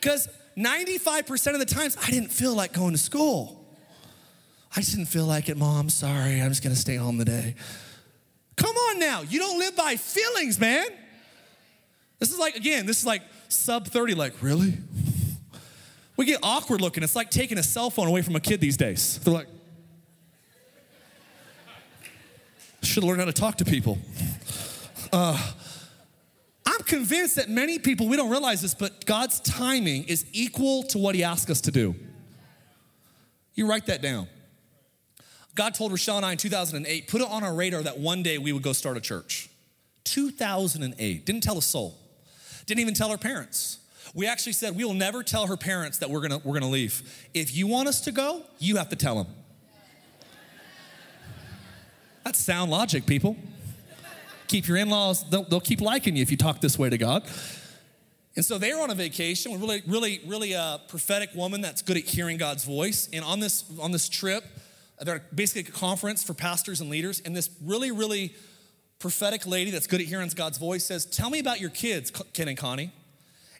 [0.00, 3.62] Because 95% of the times I didn't feel like going to school.
[4.74, 5.90] I just didn't feel like it, mom.
[5.90, 7.56] Sorry, I'm just gonna stay home today.
[8.56, 10.86] Come on now, you don't live by feelings, man.
[12.18, 14.74] This is like, again, this is like sub 30, like, really?
[16.16, 17.02] We get awkward looking.
[17.02, 19.18] It's like taking a cell phone away from a kid these days.
[19.18, 19.48] They're like,
[22.82, 23.98] should learn how to talk to people.
[25.12, 25.52] Uh,
[26.64, 30.98] I'm convinced that many people, we don't realize this, but God's timing is equal to
[30.98, 31.94] what He asks us to do.
[33.54, 34.28] You write that down.
[35.56, 38.36] God told Rochelle and I in 2008, put it on our radar that one day
[38.36, 39.48] we would go start a church.
[40.04, 41.24] 2008.
[41.24, 41.98] Didn't tell a soul.
[42.66, 43.78] Didn't even tell her parents.
[44.14, 47.26] We actually said we will never tell her parents that we're gonna, we're gonna leave.
[47.32, 49.26] If you want us to go, you have to tell them.
[52.22, 53.36] That's sound logic, people.
[54.48, 56.98] Keep your in laws, they'll, they'll, keep liking you if you talk this way to
[56.98, 57.24] God.
[58.36, 61.82] And so they were on a vacation, a really, really, really a prophetic woman that's
[61.82, 63.08] good at hearing God's voice.
[63.12, 64.44] And on this, on this trip,
[65.00, 67.20] they're basically a conference for pastors and leaders.
[67.20, 68.34] And this really, really
[68.98, 72.48] prophetic lady that's good at hearing God's voice says, Tell me about your kids, Ken
[72.48, 72.92] and Connie.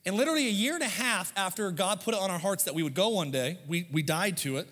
[0.06, 2.74] And literally a year and a half after God put it on our hearts that
[2.74, 4.68] we would go one day, we, we died to it.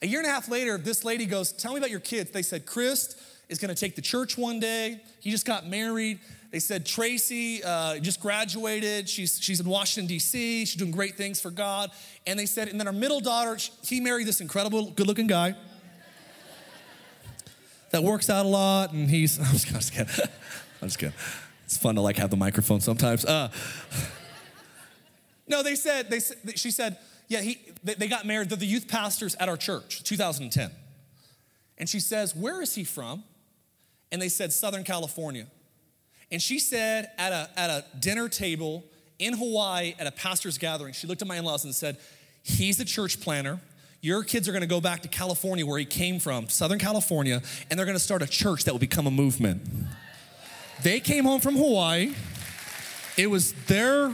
[0.00, 2.30] A year and a half later, this lady goes, Tell me about your kids.
[2.30, 3.14] They said, Chris
[3.48, 5.00] is going to take the church one day.
[5.20, 6.18] He just got married.
[6.50, 9.08] They said, Tracy uh, just graduated.
[9.08, 10.64] She's, she's in Washington, D.C.
[10.64, 11.90] She's doing great things for God.
[12.26, 15.54] And they said, and then our middle daughter, he married this incredible, good looking guy
[17.90, 18.92] that works out a lot.
[18.92, 20.14] And he's, I'm just, I'm just kidding.
[20.82, 21.14] I'm just kidding.
[21.64, 23.24] It's fun to like have the microphone sometimes.
[23.24, 23.50] Uh,
[25.48, 26.20] no, they said, they,
[26.54, 26.96] she said,
[27.28, 28.48] yeah, he, they got married.
[28.48, 30.70] They're the youth pastors at our church, 2010.
[31.76, 33.22] And she says, Where is he from?
[34.10, 35.46] And they said, Southern California.
[36.30, 38.84] And she said, at a, at a dinner table
[39.18, 41.98] in Hawaii at a pastor's gathering, she looked at my in laws and said,
[42.42, 43.60] He's a church planter.
[44.00, 47.78] Your kids are gonna go back to California where he came from, Southern California, and
[47.78, 49.62] they're gonna start a church that will become a movement.
[50.82, 52.14] They came home from Hawaii.
[53.16, 54.12] It was their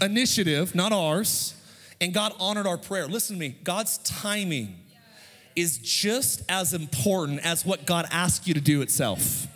[0.00, 1.54] initiative, not ours,
[2.00, 3.06] and God honored our prayer.
[3.06, 4.78] Listen to me, God's timing
[5.54, 9.46] is just as important as what God asked you to do itself.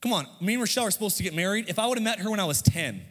[0.00, 1.68] Come on, me and Rochelle are supposed to get married.
[1.68, 3.02] If I would have met her when I was 10,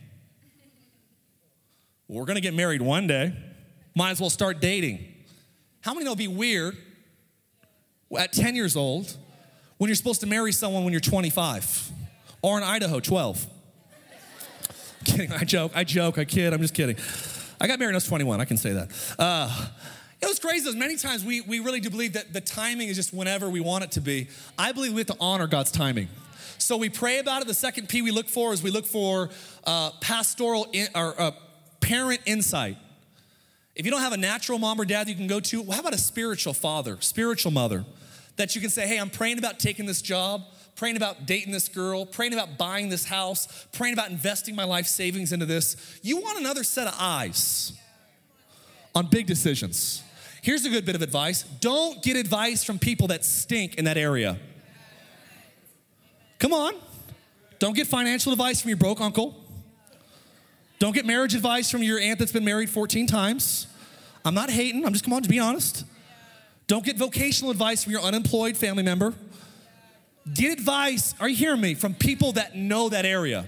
[2.08, 3.34] well, we're gonna get married one day.
[3.96, 5.06] Might as well start dating.
[5.82, 6.78] How many know be weird
[8.18, 9.16] at 10 years old
[9.78, 11.92] when you're supposed to marry someone when you're 25
[12.42, 13.46] or in Idaho, 12?
[15.04, 16.96] kidding, I joke, I joke, I kid, I'm just kidding.
[17.60, 19.16] I got married when I was 21, I can say that.
[19.20, 19.68] Uh,
[20.22, 22.96] it was crazy as many times we, we really do believe that the timing is
[22.96, 24.30] just whenever we want it to be.
[24.58, 26.08] I believe we have to honor God's timing.
[26.58, 27.48] So we pray about it.
[27.48, 29.30] The second P we look for is we look for
[29.66, 31.32] uh, pastoral in, or uh,
[31.82, 32.78] parent insight.
[33.76, 35.82] If you don't have a natural mom or dad you can go to, well, how
[35.82, 37.86] about a spiritual father, spiritual mother
[38.36, 40.44] that you can say, hey, I'm praying about taking this job,
[40.76, 44.86] praying about dating this girl, praying about buying this house, praying about investing my life
[44.86, 46.00] savings into this.
[46.02, 47.74] You want another set of eyes
[48.96, 50.04] on big decisions.
[50.42, 53.98] Here's a good bit of advice don't get advice from people that stink in that
[53.98, 54.38] area.
[56.38, 56.74] Come on.
[57.60, 59.43] Don't get financial advice from your broke uncle.
[60.84, 63.68] Don't get marriage advice from your aunt that's been married 14 times.
[64.26, 65.86] I'm not hating, I'm just, come on, to be honest.
[66.68, 69.14] Don't get vocational advice from your unemployed family member.
[70.34, 73.46] Get advice, are you hearing me, from people that know that area.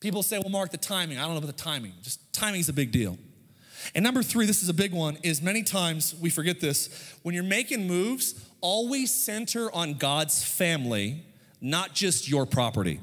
[0.00, 1.16] People say, well, Mark, the timing.
[1.16, 1.94] I don't know about the timing.
[2.02, 3.16] Just timing is a big deal.
[3.94, 7.16] And number three, this is a big one, is many times we forget this.
[7.22, 11.24] When you're making moves, always center on God's family,
[11.62, 13.00] not just your property.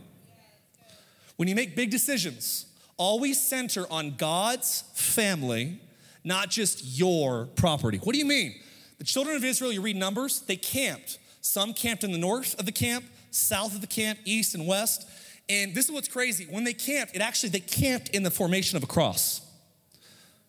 [1.38, 2.65] When you make big decisions,
[2.97, 5.80] always center on God's family,
[6.23, 8.00] not just your property.
[8.00, 8.56] What do you mean?
[8.97, 11.19] The children of Israel, you read Numbers, they camped.
[11.41, 15.08] Some camped in the north of the camp, south of the camp, east and west.
[15.47, 16.45] And this is what's crazy.
[16.50, 19.41] When they camped, it actually, they camped in the formation of a cross.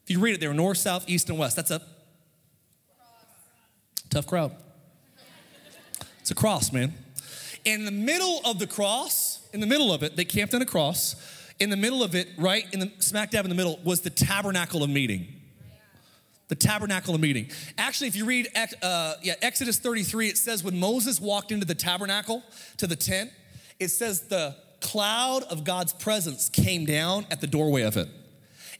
[0.04, 1.54] If you read it, they were north, south, east, and west.
[1.54, 1.82] That's a
[4.08, 4.52] tough crowd.
[6.20, 6.94] It's a cross, man.
[7.66, 10.66] In the middle of the cross, in the middle of it, they camped on a
[10.66, 11.16] cross.
[11.60, 14.10] in the middle of it, right in the smack dab in the middle, was the
[14.10, 15.26] tabernacle of meeting.
[16.46, 17.50] The tabernacle of meeting.
[17.76, 18.48] Actually, if you read
[18.82, 22.42] uh, yeah, Exodus 33, it says when Moses walked into the tabernacle,
[22.76, 23.32] to the tent,
[23.80, 28.08] it says the cloud of God's presence came down at the doorway of it.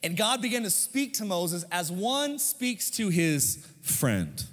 [0.03, 4.45] And God began to speak to Moses as one speaks to his friend.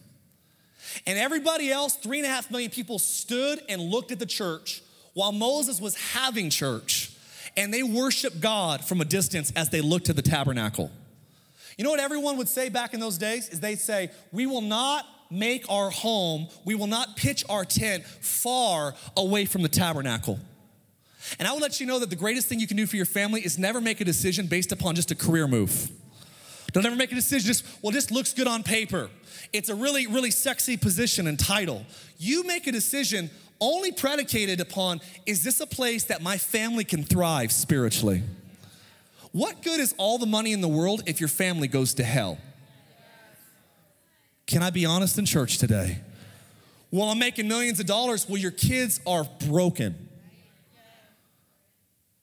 [1.06, 4.82] And everybody else, three and a half million people, stood and looked at the church
[5.16, 7.12] while Moses was having church.
[7.58, 10.92] And they worshiped God from a distance as they looked to the tabernacle.
[11.78, 13.50] You know what everyone would say back in those days?
[13.50, 18.06] Is they'd say, We will not make our home, we will not pitch our tent
[18.06, 20.40] far away from the tabernacle.
[21.40, 23.06] And I will let you know that the greatest thing you can do for your
[23.06, 25.90] family is never make a decision based upon just a career move.
[26.72, 29.10] Don't ever make a decision just, well, this looks good on paper.
[29.54, 31.86] It's a really, really sexy position and title.
[32.18, 37.04] You make a decision only predicated upon is this a place that my family can
[37.04, 38.24] thrive spiritually?
[39.32, 42.38] What good is all the money in the world if your family goes to hell?
[44.48, 46.00] Can I be honest in church today?
[46.92, 48.30] Well, I'm making millions of dollars.
[48.30, 50.08] Well, your kids are broken.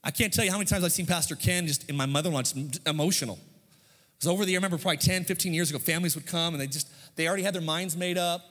[0.05, 2.29] I can't tell you how many times I've seen Pastor Ken just in my mother
[2.29, 2.43] in law,
[2.87, 3.39] emotional.
[4.17, 6.61] Because over the year, I remember probably 10, 15 years ago, families would come and
[6.61, 8.43] they just, they already had their minds made up.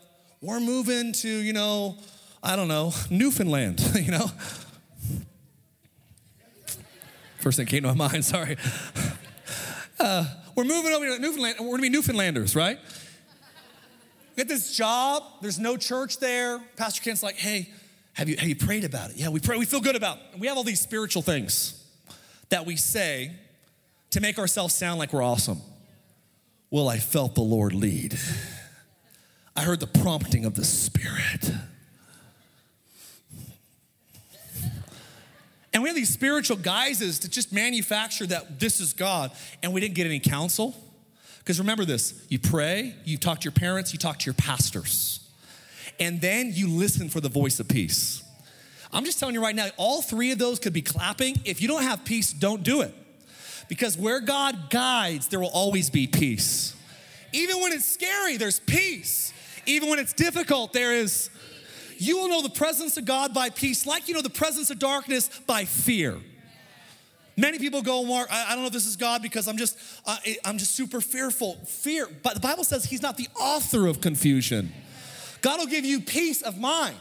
[0.41, 1.97] We're moving to, you know,
[2.43, 4.32] I don't know, Newfoundland, you know?
[7.39, 8.58] First thing came to my mind, sorry.
[9.99, 10.25] Uh,
[10.56, 12.80] we're moving over to Newfoundland, and we're gonna be Newfoundlanders, right?
[14.36, 16.60] Get this job, there's no church there.
[16.77, 17.69] Pastor Ken's like, hey,
[18.13, 19.17] have you, have you prayed about it?
[19.17, 20.39] Yeah, we pray, we feel good about it.
[20.39, 21.84] We have all these spiritual things
[22.49, 23.32] that we say
[24.12, 25.62] to make ourselves sound like we're awesome.
[26.69, 28.17] Well, I felt the Lord lead.
[29.56, 31.51] I heard the prompting of the Spirit.
[35.73, 39.31] And we have these spiritual guises to just manufacture that this is God,
[39.63, 40.75] and we didn't get any counsel.
[41.39, 45.21] Because remember this you pray, you talk to your parents, you talk to your pastors
[46.01, 48.23] and then you listen for the voice of peace.
[48.91, 51.39] I'm just telling you right now, all three of those could be clapping.
[51.45, 52.93] If you don't have peace, don't do it.
[53.69, 56.75] Because where God guides, there will always be peace.
[57.31, 59.31] Even when it's scary, there's peace.
[59.67, 61.29] Even when it's difficult, there is.
[62.01, 64.79] You will know the presence of God by peace, like you know the presence of
[64.79, 66.17] darkness by fear.
[67.37, 70.17] Many people go, Mark, I, don't know if this is God because I'm just, uh,
[70.43, 71.57] I'm just super fearful.
[71.67, 74.73] Fear, but the Bible says He's not the author of confusion.
[75.41, 76.97] God will give you peace of mind.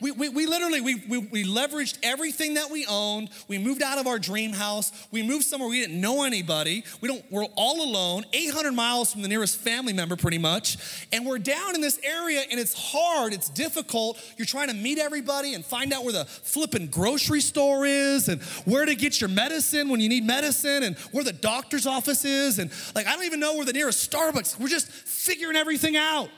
[0.00, 3.30] We, we, we literally, we, we, we, leveraged everything that we owned.
[3.48, 4.92] We moved out of our dream house.
[5.10, 6.84] We moved somewhere we didn't know anybody.
[7.00, 11.06] We don't, we're all alone, 800 miles from the nearest family member pretty much.
[11.12, 14.22] And we're down in this area and it's hard, it's difficult.
[14.36, 18.42] You're trying to meet everybody and find out where the flipping grocery store is and
[18.64, 22.58] where to get your medicine when you need medicine and where the doctor's office is.
[22.58, 26.28] And like, I don't even know where the nearest Starbucks, we're just figuring everything out.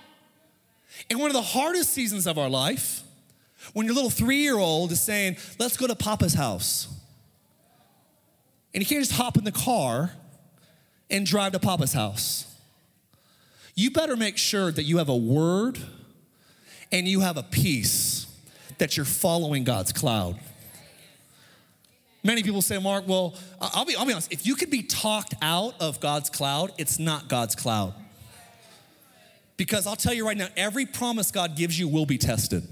[1.11, 3.03] In one of the hardest seasons of our life,
[3.73, 6.89] when your little three year old is saying, Let's go to Papa's house.
[8.75, 10.13] And you can't just hop in the car
[11.11, 12.45] and drive to Papa's house.
[13.75, 15.79] You better make sure that you have a word
[16.93, 18.27] and you have a peace
[18.79, 20.39] that you're following God's cloud.
[22.25, 25.35] Many people say, Mark, well, I'll be, I'll be honest, if you could be talked
[25.41, 27.95] out of God's cloud, it's not God's cloud.
[29.57, 32.67] Because I'll tell you right now, every promise God gives you will be tested.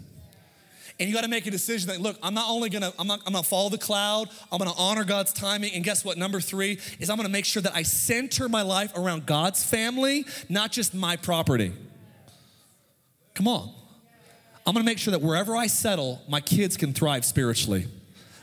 [0.98, 3.20] And you got to make a decision that, look, I'm not only gonna, I'm not,
[3.26, 5.74] I'm gonna follow the cloud, I'm gonna honor God's timing.
[5.74, 6.16] And guess what?
[6.16, 10.24] Number three is I'm gonna make sure that I center my life around God's family,
[10.48, 11.72] not just my property.
[13.34, 13.74] Come on.
[14.66, 17.88] I'm gonna make sure that wherever I settle, my kids can thrive spiritually.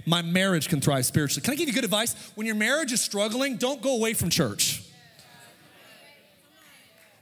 [0.05, 1.43] My marriage can thrive spiritually.
[1.43, 2.13] Can I give you good advice?
[2.35, 4.83] When your marriage is struggling, don't go away from church.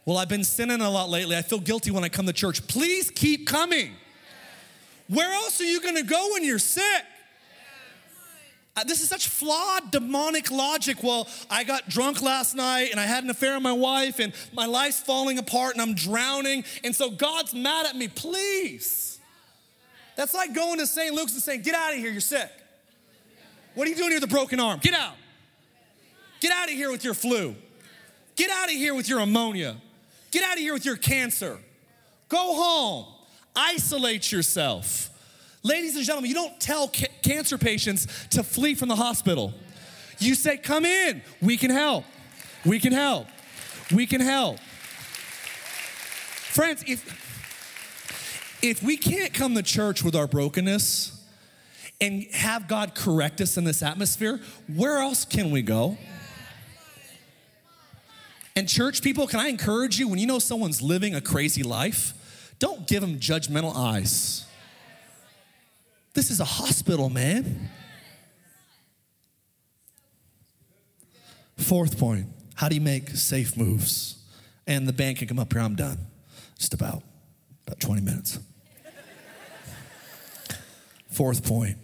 [0.04, 1.38] Well, I've been sinning a lot lately.
[1.38, 2.68] I feel guilty when I come to church.
[2.68, 3.94] Please keep coming.
[5.12, 7.04] Where else are you going to go when you're sick?
[8.78, 11.04] Uh, this is such flawed demonic logic.
[11.04, 14.32] Well, I got drunk last night and I had an affair with my wife and
[14.54, 16.64] my life's falling apart and I'm drowning.
[16.86, 18.08] And so God's mad at me.
[18.08, 19.20] Please.
[20.16, 21.14] That's like going to St.
[21.14, 22.50] Luke's and saying, Get out of here, you're sick.
[23.76, 24.80] What are you doing here with a broken arm?
[24.82, 25.16] Get out.
[26.40, 27.56] Get out of here with your flu.
[28.38, 29.76] Get out of here with your pneumonia.
[30.32, 31.58] Get out of here with your cancer.
[32.30, 33.06] Go home.
[33.56, 35.10] Isolate yourself.
[35.64, 39.54] Ladies and gentlemen, you don't tell ca- cancer patients to flee from the hospital.
[40.20, 42.06] You say, Come in, we can help.
[42.66, 43.28] We can help.
[43.94, 44.60] We can help.
[46.52, 51.22] Friends, if, if we can't come to church with our brokenness,
[52.02, 55.98] and have God correct us in this atmosphere, where else can we go?
[58.56, 62.14] And, church people, can I encourage you when you know someone's living a crazy life,
[62.62, 64.46] don't give them judgmental eyes.
[66.14, 67.70] This is a hospital, man.
[71.58, 74.24] Fourth point how do you make safe moves?
[74.68, 75.98] And the band can come up here, I'm done.
[76.60, 77.02] Just about,
[77.66, 78.38] about 20 minutes.
[81.10, 81.78] Fourth point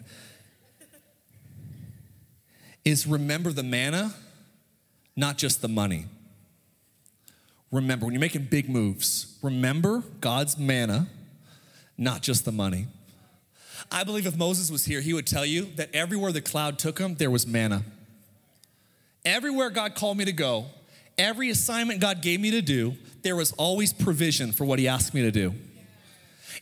[2.85, 4.13] is remember the manna,
[5.15, 6.05] not just the money.
[7.71, 11.07] Remember, when you're making big moves, remember God's manna,
[11.97, 12.87] not just the money.
[13.91, 16.99] I believe if Moses was here, he would tell you that everywhere the cloud took
[16.99, 17.83] him, there was manna.
[19.25, 20.65] Everywhere God called me to go,
[21.17, 25.13] every assignment God gave me to do, there was always provision for what He asked
[25.13, 25.53] me to do.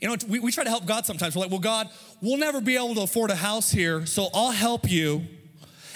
[0.01, 1.36] You know, we, we try to help God sometimes.
[1.36, 1.89] We're like, well, God,
[2.22, 5.24] we'll never be able to afford a house here, so I'll help you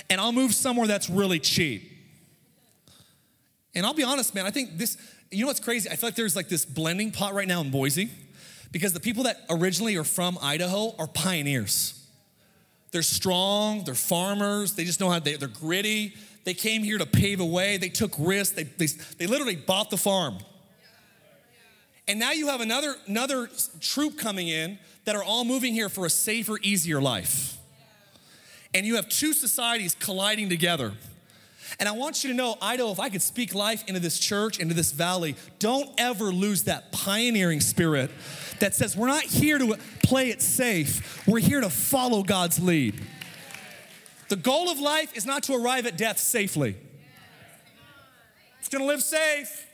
[0.09, 1.91] and I'll move somewhere that's really cheap.
[3.79, 4.97] And I'll be honest, man, I think this,
[5.31, 5.89] you know what's crazy?
[5.89, 8.09] I feel like there's like this blending pot right now in Boise
[8.73, 12.05] because the people that originally are from Idaho are pioneers.
[12.91, 16.13] They're strong, they're farmers, they just know how they, they're gritty.
[16.43, 19.91] They came here to pave a way, they took risks, they, they, they literally bought
[19.91, 20.39] the farm.
[22.05, 23.49] And now you have another, another
[23.79, 27.57] troop coming in that are all moving here for a safer, easier life.
[28.73, 30.95] And you have two societies colliding together.
[31.77, 34.59] And I want you to know, Idaho, if I could speak life into this church,
[34.59, 38.09] into this valley, don't ever lose that pioneering spirit
[38.59, 42.99] that says we're not here to play it safe, we're here to follow God's lead.
[44.29, 46.75] The goal of life is not to arrive at death safely.
[48.59, 49.65] It's gonna live safe.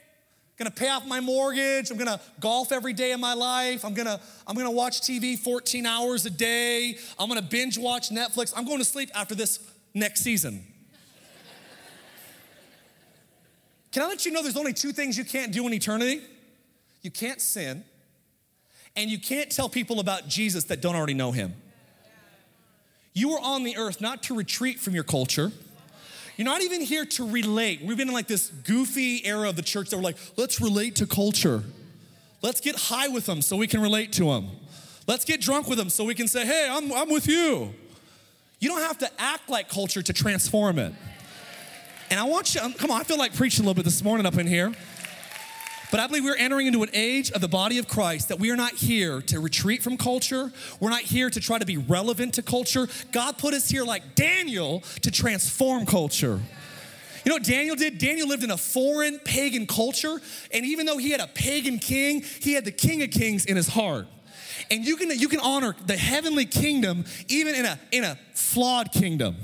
[0.56, 1.90] gonna pay off my mortgage.
[1.90, 3.84] I'm gonna golf every day of my life.
[3.84, 6.96] I'm gonna, I'm gonna watch TV 14 hours a day.
[7.18, 8.54] I'm gonna binge watch Netflix.
[8.56, 9.60] I'm going to sleep after this
[9.92, 10.64] next season.
[13.96, 16.20] Can I let you know there's only two things you can't do in eternity?
[17.00, 17.82] You can't sin,
[18.94, 21.54] and you can't tell people about Jesus that don't already know him.
[23.14, 25.50] You are on the earth not to retreat from your culture.
[26.36, 27.80] You're not even here to relate.
[27.82, 30.96] We've been in like this goofy era of the church that we're like, let's relate
[30.96, 31.64] to culture.
[32.42, 34.50] Let's get high with them so we can relate to them.
[35.06, 37.72] Let's get drunk with them so we can say, hey, I'm, I'm with you.
[38.60, 40.92] You don't have to act like culture to transform it.
[42.10, 44.02] And I want you, um, come on, I feel like preaching a little bit this
[44.02, 44.72] morning up in here.
[45.90, 48.50] But I believe we're entering into an age of the body of Christ that we
[48.50, 50.52] are not here to retreat from culture.
[50.80, 52.88] We're not here to try to be relevant to culture.
[53.12, 56.40] God put us here like Daniel to transform culture.
[57.24, 57.98] You know what Daniel did?
[57.98, 60.20] Daniel lived in a foreign pagan culture,
[60.52, 63.56] and even though he had a pagan king, he had the king of kings in
[63.56, 64.06] his heart.
[64.70, 68.92] And you can, you can honor the heavenly kingdom even in a, in a flawed
[68.92, 69.36] kingdom.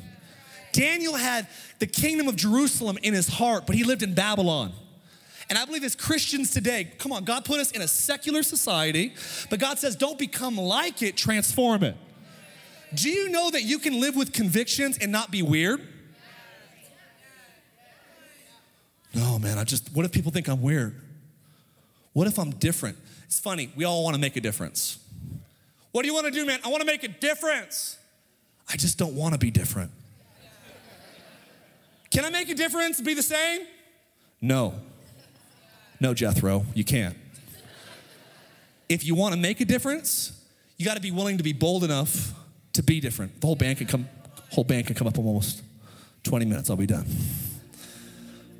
[0.73, 1.47] Daniel had
[1.79, 4.73] the kingdom of Jerusalem in his heart, but he lived in Babylon.
[5.49, 9.13] And I believe as Christians today, come on, God put us in a secular society,
[9.51, 11.97] but God says, don't become like it, transform it.
[12.95, 15.81] Do you know that you can live with convictions and not be weird?
[19.15, 20.95] No, man, I just, what if people think I'm weird?
[22.15, 22.97] What if I'm different?
[23.27, 24.99] It's funny, we all wanna make a difference.
[25.91, 26.61] What do you wanna do, man?
[26.65, 27.99] I wanna make a difference.
[28.71, 29.91] I just don't wanna be different.
[32.13, 33.63] Can I make a difference, be the same?
[34.43, 34.75] No.
[35.99, 37.17] No, Jethro, you can't.
[38.87, 40.39] If you want to make a difference,
[40.77, 42.35] you got to be willing to be bold enough
[42.75, 43.41] to be different.
[43.41, 44.07] The whole band can come,
[44.51, 45.63] whole band can come up in almost
[46.25, 46.69] 20 minutes.
[46.69, 47.07] I'll be done.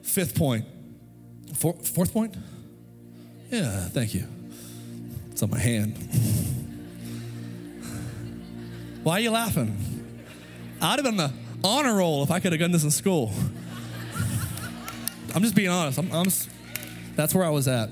[0.03, 0.65] Fifth point.
[1.55, 2.35] Four, fourth point?
[3.51, 4.27] Yeah, thank you.
[5.31, 5.99] It's on my hand.
[9.03, 9.77] Why are you laughing?
[10.81, 11.33] I'd have been the
[11.65, 13.33] honor roll if I could have done this in school.
[15.35, 15.99] I'm just being honest.
[15.99, 16.27] I'm, I'm
[17.17, 17.89] that's where I was at.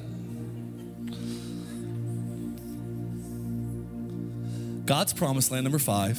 [4.86, 6.18] God's promised land, number five,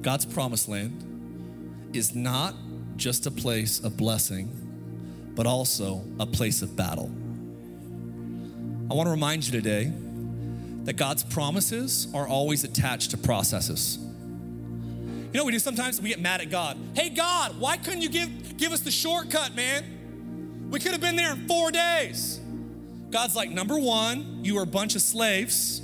[0.00, 2.54] God's promised land is not
[2.96, 4.48] just a place of blessing,
[5.34, 7.10] but also a place of battle.
[8.90, 9.92] I want to remind you today
[10.84, 13.98] that God's promises are always attached to processes.
[15.32, 16.00] You know we do sometimes?
[16.00, 16.78] We get mad at God.
[16.94, 20.68] Hey, God, why couldn't you give, give us the shortcut, man?
[20.70, 22.40] We could have been there in four days.
[23.10, 25.82] God's like, number one, you are a bunch of slaves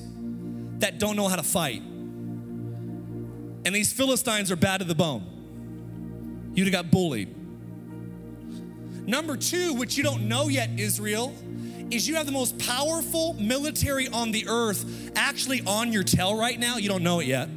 [0.78, 1.82] that don't know how to fight.
[3.66, 6.52] And these Philistines are bad to the bone.
[6.54, 7.34] You'd have got bullied.
[9.06, 11.34] Number two, which you don't know yet, Israel,
[11.90, 16.58] is you have the most powerful military on the earth actually on your tail right
[16.58, 16.76] now.
[16.76, 17.48] You don't know it yet.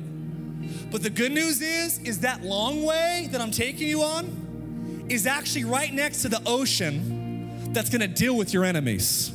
[0.90, 5.28] But the good news is, is that long way that I'm taking you on is
[5.28, 9.32] actually right next to the ocean that's gonna deal with your enemies.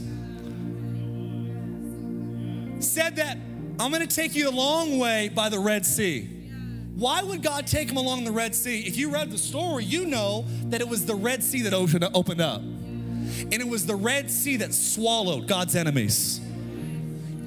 [2.80, 3.38] Said that
[3.78, 6.28] I'm gonna take you a long way by the Red Sea.
[6.94, 8.80] Why would God take him along the Red Sea?
[8.80, 12.40] If you read the story, you know that it was the Red Sea that opened
[12.40, 12.61] up.
[12.61, 16.40] And it was the Red Sea that swallowed God's enemies.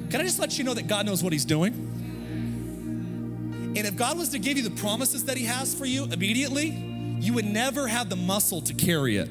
[0.09, 1.94] Can I just let you know that God knows what He's doing?
[3.75, 6.69] And if God was to give you the promises that He has for you immediately,
[7.19, 9.29] you would never have the muscle to carry it.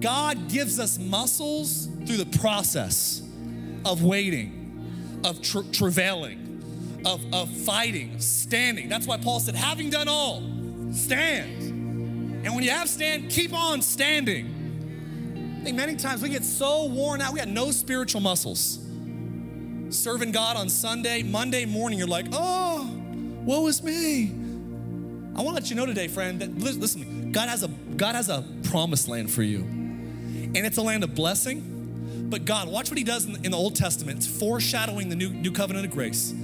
[0.00, 3.22] God gives us muscles through the process
[3.84, 8.88] of waiting, of tra- travailing, of, of fighting, standing.
[8.88, 10.42] That's why Paul said, having done all,
[10.92, 11.62] stand.
[12.44, 15.58] And when you have stand, keep on standing.
[15.60, 18.78] I think many times we get so worn out, we got no spiritual muscles.
[19.90, 22.90] Serving God on Sunday, Monday morning, you're like, oh,
[23.44, 24.30] woe is me.
[25.34, 28.28] I want to let you know today, friend, that listen, God has a God has
[28.28, 29.60] a promised land for you.
[29.60, 32.26] And it's a land of blessing.
[32.28, 34.18] But God, watch what he does in the, Old Testament.
[34.18, 36.34] It's foreshadowing the new, new covenant of grace.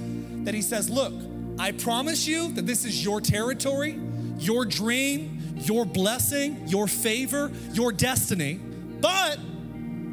[0.43, 1.13] That he says, Look,
[1.59, 3.99] I promise you that this is your territory,
[4.39, 8.59] your dream, your blessing, your favor, your destiny,
[9.01, 9.39] but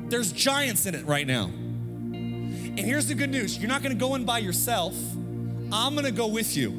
[0.09, 1.51] there's giants in it right now.
[2.77, 4.95] And here's the good news you're not gonna go in by yourself,
[5.71, 6.71] I'm gonna go with you.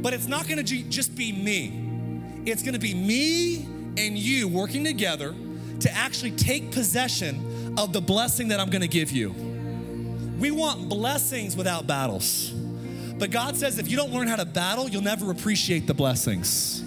[0.00, 3.66] But it's not gonna just be me, it's gonna be me
[3.98, 5.34] and you working together
[5.80, 9.34] to actually take possession of the blessing that I'm gonna give you.
[10.38, 12.50] We want blessings without battles.
[13.18, 16.82] But God says if you don't learn how to battle, you'll never appreciate the blessings.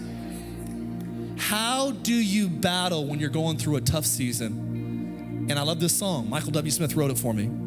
[1.38, 5.48] How do you battle when you're going through a tough season?
[5.48, 6.28] And I love this song.
[6.28, 6.72] Michael W.
[6.72, 7.65] Smith wrote it for me.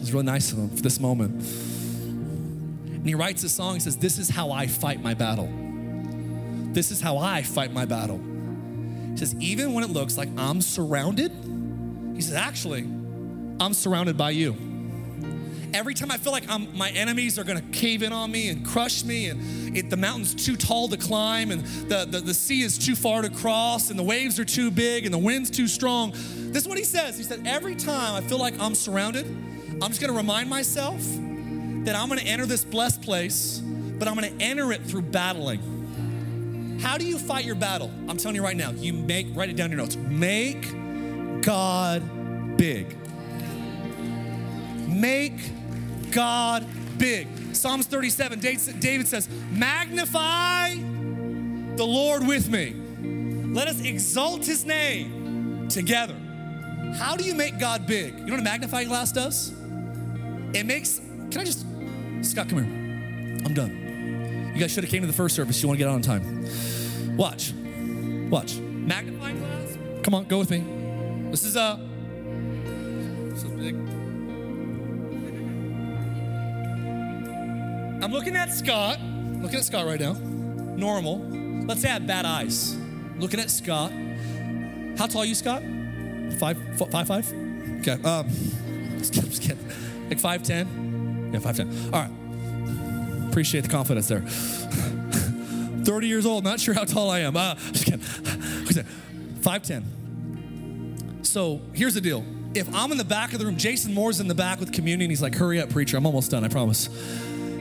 [0.00, 1.32] It was really nice of him for this moment.
[1.34, 3.74] And he writes a song.
[3.74, 5.52] He says, This is how I fight my battle.
[6.72, 8.18] This is how I fight my battle.
[9.10, 11.30] He says, Even when it looks like I'm surrounded,
[12.14, 12.80] he says, Actually,
[13.60, 14.56] I'm surrounded by you.
[15.74, 18.64] Every time I feel like I'm, my enemies are gonna cave in on me and
[18.64, 22.62] crush me, and it, the mountain's too tall to climb, and the, the, the sea
[22.62, 25.68] is too far to cross, and the waves are too big, and the wind's too
[25.68, 26.12] strong.
[26.12, 27.18] This is what he says.
[27.18, 29.26] He said, Every time I feel like I'm surrounded,
[29.82, 31.00] I'm just gonna remind myself
[31.84, 36.78] that I'm gonna enter this blessed place, but I'm gonna enter it through battling.
[36.82, 37.90] How do you fight your battle?
[38.08, 39.96] I'm telling you right now, you make, write it down in your notes.
[39.96, 40.70] Make
[41.42, 42.94] God big.
[44.86, 45.40] Make
[46.10, 46.66] God
[46.98, 47.28] big.
[47.54, 50.74] Psalms 37, David says, Magnify
[51.76, 52.74] the Lord with me.
[53.54, 56.16] Let us exalt his name together.
[56.98, 58.18] How do you make God big?
[58.18, 59.54] You know what a magnifying glass does?
[60.52, 60.98] It makes,
[61.30, 61.64] can I just,
[62.22, 63.44] Scott, come here.
[63.44, 64.52] I'm done.
[64.54, 65.62] You guys should have came to the first service.
[65.62, 67.16] You want to get out on time.
[67.16, 67.52] Watch.
[68.30, 68.56] Watch.
[68.56, 69.78] Magnifying glass.
[70.02, 70.64] Come on, go with me.
[71.30, 71.78] This is a.
[73.30, 73.74] This is big.
[78.02, 79.00] I'm looking at Scott.
[79.00, 80.14] Looking at Scott right now.
[80.14, 81.18] Normal.
[81.66, 82.76] Let's say I have bad eyes.
[83.18, 83.92] Looking at Scott.
[84.98, 85.62] How tall are you, Scott?
[86.38, 86.58] Five,
[86.90, 87.32] five, five?
[87.80, 88.02] Okay.
[88.02, 88.28] Um,
[88.98, 89.58] just kidding, just kidding.
[90.10, 91.30] Like five ten.
[91.32, 91.70] Yeah, five ten.
[91.92, 92.10] All right.
[93.30, 94.22] Appreciate the confidence there.
[95.84, 97.36] 30 years old, not sure how tall I am.
[97.36, 98.00] Uh, just kidding.
[99.40, 101.26] 5'10.
[101.26, 102.24] So here's the deal.
[102.54, 105.10] If I'm in the back of the room, Jason Moore's in the back with communion.
[105.10, 105.96] He's like, hurry up, preacher.
[105.96, 106.88] I'm almost done, I promise.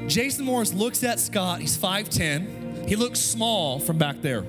[0.08, 1.60] Jason Morris looks at Scott.
[1.60, 2.88] He's 5'10.
[2.88, 4.44] He looks small from back there.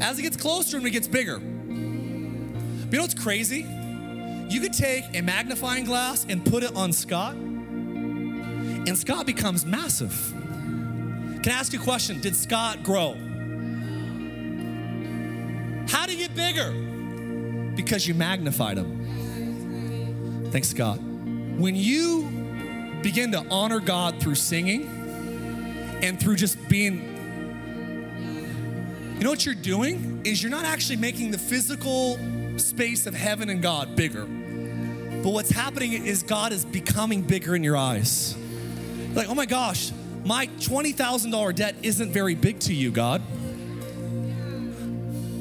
[0.00, 1.38] As he gets closer and he gets bigger.
[1.38, 3.66] But you know what's crazy?
[4.48, 10.32] You could take a magnifying glass and put it on Scott, and Scott becomes massive.
[11.42, 12.20] Can I ask you a question?
[12.20, 13.14] Did Scott grow?
[15.88, 16.72] How did he get bigger?
[17.76, 20.48] Because you magnified him.
[20.50, 20.98] Thanks, Scott.
[20.98, 24.88] When you begin to honor God through singing
[26.02, 27.16] and through just being,
[29.18, 30.22] you know what you're doing?
[30.24, 32.18] Is you're not actually making the physical
[32.58, 34.26] space of heaven and God bigger.
[35.22, 38.36] But what's happening is God is becoming bigger in your eyes.
[39.14, 39.90] Like, oh my gosh,
[40.24, 43.22] my $20,000 debt isn't very big to you, God.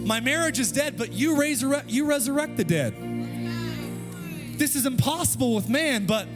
[0.05, 2.95] My marriage is dead, but you resurrect, you resurrect the dead.
[4.57, 6.27] This is impossible with man, but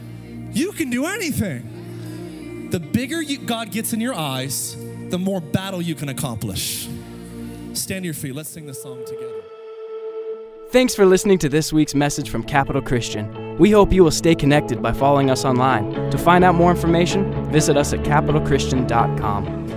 [0.52, 2.70] you can do anything.
[2.70, 4.76] The bigger you, God gets in your eyes,
[5.10, 6.88] the more battle you can accomplish.
[7.74, 8.36] Stand to your feet.
[8.36, 9.41] Let's sing this song together.
[10.72, 13.58] Thanks for listening to this week's message from Capital Christian.
[13.58, 15.92] We hope you will stay connected by following us online.
[16.12, 19.71] To find out more information, visit us at capitalchristian.com.